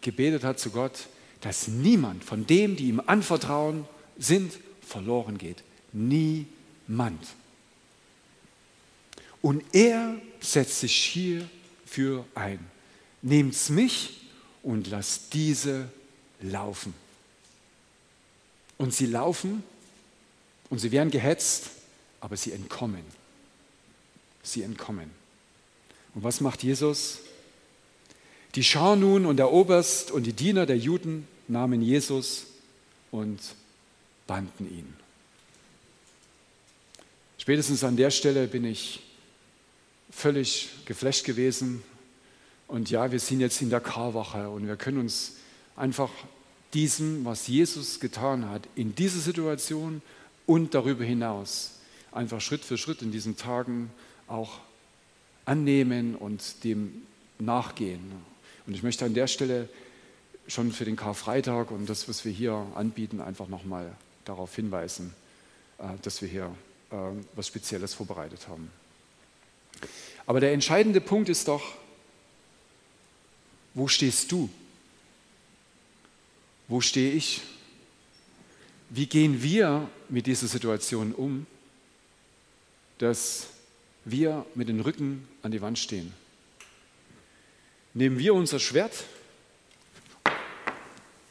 gebetet 0.00 0.42
hat 0.42 0.58
zu 0.58 0.70
Gott, 0.70 1.06
dass 1.42 1.68
niemand 1.68 2.24
von 2.24 2.46
dem, 2.46 2.76
die 2.76 2.88
ihm 2.88 3.02
anvertrauen 3.04 3.84
sind, 4.18 4.58
verloren 4.80 5.38
geht. 5.38 5.62
Niemand. 5.92 7.20
Und 9.42 9.64
er 9.72 10.16
setzt 10.40 10.80
sich 10.80 10.96
hierfür 10.96 12.24
ein. 12.34 12.60
Nehmt's 13.20 13.68
mich 13.68 14.20
und 14.62 14.88
lass 14.88 15.28
diese 15.28 15.88
laufen. 16.40 16.94
Und 18.78 18.94
sie 18.94 19.06
laufen 19.06 19.62
und 20.70 20.78
sie 20.78 20.92
werden 20.92 21.10
gehetzt, 21.10 21.70
aber 22.20 22.36
sie 22.36 22.52
entkommen. 22.52 23.04
Sie 24.42 24.62
entkommen. 24.62 25.10
Und 26.14 26.24
was 26.24 26.40
macht 26.40 26.62
Jesus? 26.62 27.18
Die 28.54 28.64
Schar 28.64 28.96
nun 28.96 29.26
und 29.26 29.36
der 29.38 29.52
Oberst 29.52 30.10
und 30.10 30.24
die 30.24 30.32
Diener 30.32 30.66
der 30.66 30.78
Juden 30.78 31.26
nahmen 31.48 31.82
Jesus 31.82 32.46
und 33.10 33.40
banden 34.26 34.70
ihn. 34.70 34.94
Spätestens 37.38 37.82
an 37.82 37.96
der 37.96 38.10
Stelle 38.10 38.46
bin 38.46 38.64
ich 38.64 39.00
völlig 40.12 40.68
geflasht 40.84 41.24
gewesen, 41.24 41.82
und 42.72 42.88
ja, 42.88 43.12
wir 43.12 43.20
sind 43.20 43.40
jetzt 43.40 43.60
in 43.60 43.68
der 43.68 43.80
Karwache 43.80 44.48
und 44.48 44.66
wir 44.66 44.76
können 44.76 44.96
uns 44.96 45.34
einfach 45.76 46.08
diesem, 46.72 47.22
was 47.22 47.46
Jesus 47.46 48.00
getan 48.00 48.48
hat, 48.48 48.66
in 48.76 48.94
dieser 48.94 49.20
Situation 49.20 50.00
und 50.46 50.72
darüber 50.72 51.04
hinaus, 51.04 51.72
einfach 52.12 52.40
Schritt 52.40 52.64
für 52.64 52.78
Schritt 52.78 53.02
in 53.02 53.12
diesen 53.12 53.36
Tagen 53.36 53.90
auch 54.26 54.60
annehmen 55.44 56.14
und 56.14 56.64
dem 56.64 57.02
nachgehen. 57.38 58.10
Und 58.66 58.72
ich 58.72 58.82
möchte 58.82 59.04
an 59.04 59.12
der 59.12 59.26
Stelle 59.26 59.68
schon 60.48 60.72
für 60.72 60.86
den 60.86 60.96
Karfreitag 60.96 61.70
und 61.70 61.90
das, 61.90 62.08
was 62.08 62.24
wir 62.24 62.32
hier 62.32 62.66
anbieten, 62.74 63.20
einfach 63.20 63.48
nochmal 63.48 63.94
darauf 64.24 64.54
hinweisen, 64.56 65.12
äh, 65.76 65.88
dass 66.00 66.22
wir 66.22 66.28
hier 66.30 66.54
äh, 66.90 66.96
was 67.34 67.48
Spezielles 67.48 67.92
vorbereitet 67.92 68.48
haben. 68.48 68.70
Aber 70.26 70.40
der 70.40 70.52
entscheidende 70.52 71.00
Punkt 71.00 71.28
ist 71.28 71.48
doch, 71.48 71.62
wo 73.74 73.88
stehst 73.88 74.30
du? 74.32 74.48
Wo 76.68 76.80
stehe 76.80 77.12
ich? 77.12 77.42
Wie 78.90 79.06
gehen 79.06 79.42
wir 79.42 79.88
mit 80.08 80.26
dieser 80.26 80.46
Situation 80.46 81.12
um, 81.12 81.46
dass 82.98 83.48
wir 84.04 84.44
mit 84.54 84.68
dem 84.68 84.80
Rücken 84.80 85.26
an 85.42 85.50
die 85.50 85.62
Wand 85.62 85.78
stehen? 85.78 86.12
Nehmen 87.94 88.18
wir 88.18 88.34
unser 88.34 88.58
Schwert 88.58 89.04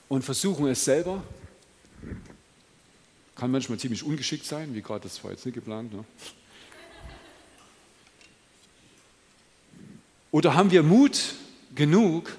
und 0.09 0.23
versuchen 0.23 0.67
es 0.67 0.83
selber? 0.83 1.23
Kann 3.35 3.51
manchmal 3.51 3.79
ziemlich 3.79 4.03
ungeschickt 4.03 4.45
sein, 4.45 4.75
wie 4.75 4.81
gerade 4.81 5.03
das 5.03 5.23
war 5.23 5.31
jetzt 5.31 5.45
nicht 5.45 5.55
geplant. 5.55 5.93
Ne? 5.93 6.03
Oder 10.31 10.55
haben 10.55 10.71
wir 10.71 10.83
Mut, 10.83 11.35
genug, 11.75 12.37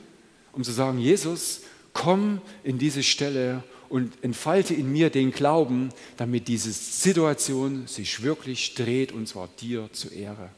um 0.52 0.64
zu 0.64 0.72
sagen, 0.72 0.98
Jesus, 0.98 1.62
komm 1.92 2.40
in 2.64 2.78
diese 2.78 3.02
Stelle 3.02 3.62
und 3.88 4.12
entfalte 4.22 4.74
in 4.74 4.90
mir 4.90 5.11
den 5.11 5.33
Glauben, 5.33 5.90
damit 6.16 6.48
diese 6.48 6.72
Situation 6.72 7.87
sich 7.87 8.22
wirklich 8.22 8.74
dreht 8.74 9.12
und 9.12 9.28
zwar 9.28 9.48
dir 9.61 9.90
zur 9.92 10.12
Ehre. 10.12 10.48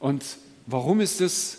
Und 0.00 0.24
warum 0.66 1.00
ist 1.00 1.20
es 1.20 1.58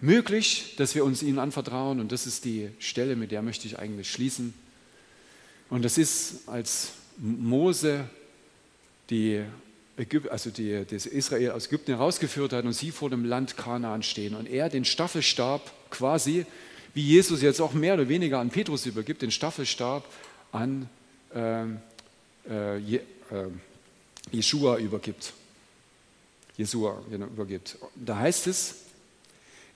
möglich, 0.00 0.74
dass 0.76 0.94
wir 0.94 1.04
uns 1.04 1.22
ihnen 1.22 1.38
anvertrauen? 1.38 1.98
Und 1.98 2.12
das 2.12 2.26
ist 2.26 2.44
die 2.44 2.70
Stelle, 2.78 3.16
mit 3.16 3.32
der 3.32 3.42
möchte 3.42 3.66
ich 3.66 3.78
eigentlich 3.78 4.10
schließen. 4.10 4.54
Und 5.70 5.84
das 5.84 5.98
ist, 5.98 6.48
als 6.48 6.92
Mose 7.16 8.08
die 9.08 9.42
Ägypten, 9.96 10.30
also 10.30 10.50
die, 10.50 10.84
das 10.88 11.06
Israel 11.06 11.52
aus 11.52 11.66
Ägypten 11.66 11.92
herausgeführt 11.92 12.52
hat 12.52 12.64
und 12.64 12.72
sie 12.72 12.90
vor 12.90 13.10
dem 13.10 13.24
Land 13.24 13.56
Kanaan 13.56 14.02
stehen 14.02 14.34
und 14.34 14.48
er 14.48 14.68
den 14.68 14.84
Staffelstab 14.84 15.72
quasi, 15.90 16.46
wie 16.94 17.02
Jesus 17.02 17.42
jetzt 17.42 17.60
auch 17.60 17.72
mehr 17.72 17.94
oder 17.94 18.08
weniger 18.08 18.38
an 18.38 18.50
Petrus 18.50 18.86
übergibt, 18.86 19.22
den 19.22 19.30
Staffelstab 19.30 20.04
an 20.52 20.88
äh, 21.34 21.64
äh, 22.48 22.78
Je, 22.78 22.96
äh, 22.96 23.02
Jeshua 24.30 24.78
übergibt. 24.78 25.32
Jesua 26.56 27.02
genau, 27.10 27.26
übergibt. 27.26 27.78
Da 27.94 28.18
heißt 28.18 28.46
es 28.46 28.76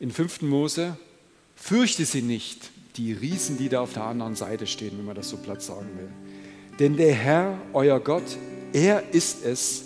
in 0.00 0.10
5. 0.10 0.42
Mose, 0.42 0.96
fürchte 1.56 2.04
sie 2.04 2.22
nicht, 2.22 2.70
die 2.96 3.12
Riesen, 3.12 3.58
die 3.58 3.68
da 3.68 3.80
auf 3.80 3.92
der 3.92 4.04
anderen 4.04 4.36
Seite 4.36 4.66
stehen, 4.66 4.98
wenn 4.98 5.04
man 5.04 5.16
das 5.16 5.28
so 5.28 5.36
platt 5.36 5.62
sagen 5.62 5.88
will. 5.96 6.08
Denn 6.78 6.96
der 6.96 7.14
Herr, 7.14 7.58
euer 7.72 8.00
Gott, 8.00 8.36
er 8.72 9.14
ist 9.14 9.44
es, 9.44 9.83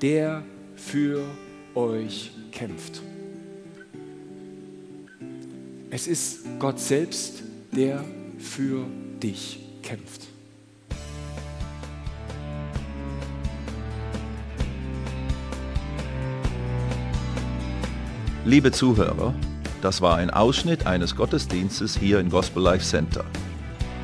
der 0.00 0.42
für 0.74 1.22
euch 1.74 2.30
kämpft. 2.52 3.02
Es 5.90 6.06
ist 6.06 6.46
Gott 6.58 6.78
selbst, 6.78 7.42
der 7.72 8.04
für 8.38 8.84
dich 9.22 9.60
kämpft. 9.82 10.28
Liebe 18.44 18.70
Zuhörer, 18.70 19.34
das 19.82 20.02
war 20.02 20.18
ein 20.18 20.30
Ausschnitt 20.30 20.86
eines 20.86 21.16
Gottesdienstes 21.16 21.96
hier 21.96 22.20
im 22.20 22.30
Gospel 22.30 22.62
Life 22.62 22.84
Center. 22.84 23.24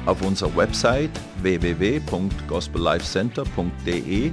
Auf 0.05 0.21
unserer 0.23 0.57
Website 0.57 1.13
www.gospellifecenter.de 1.43 4.33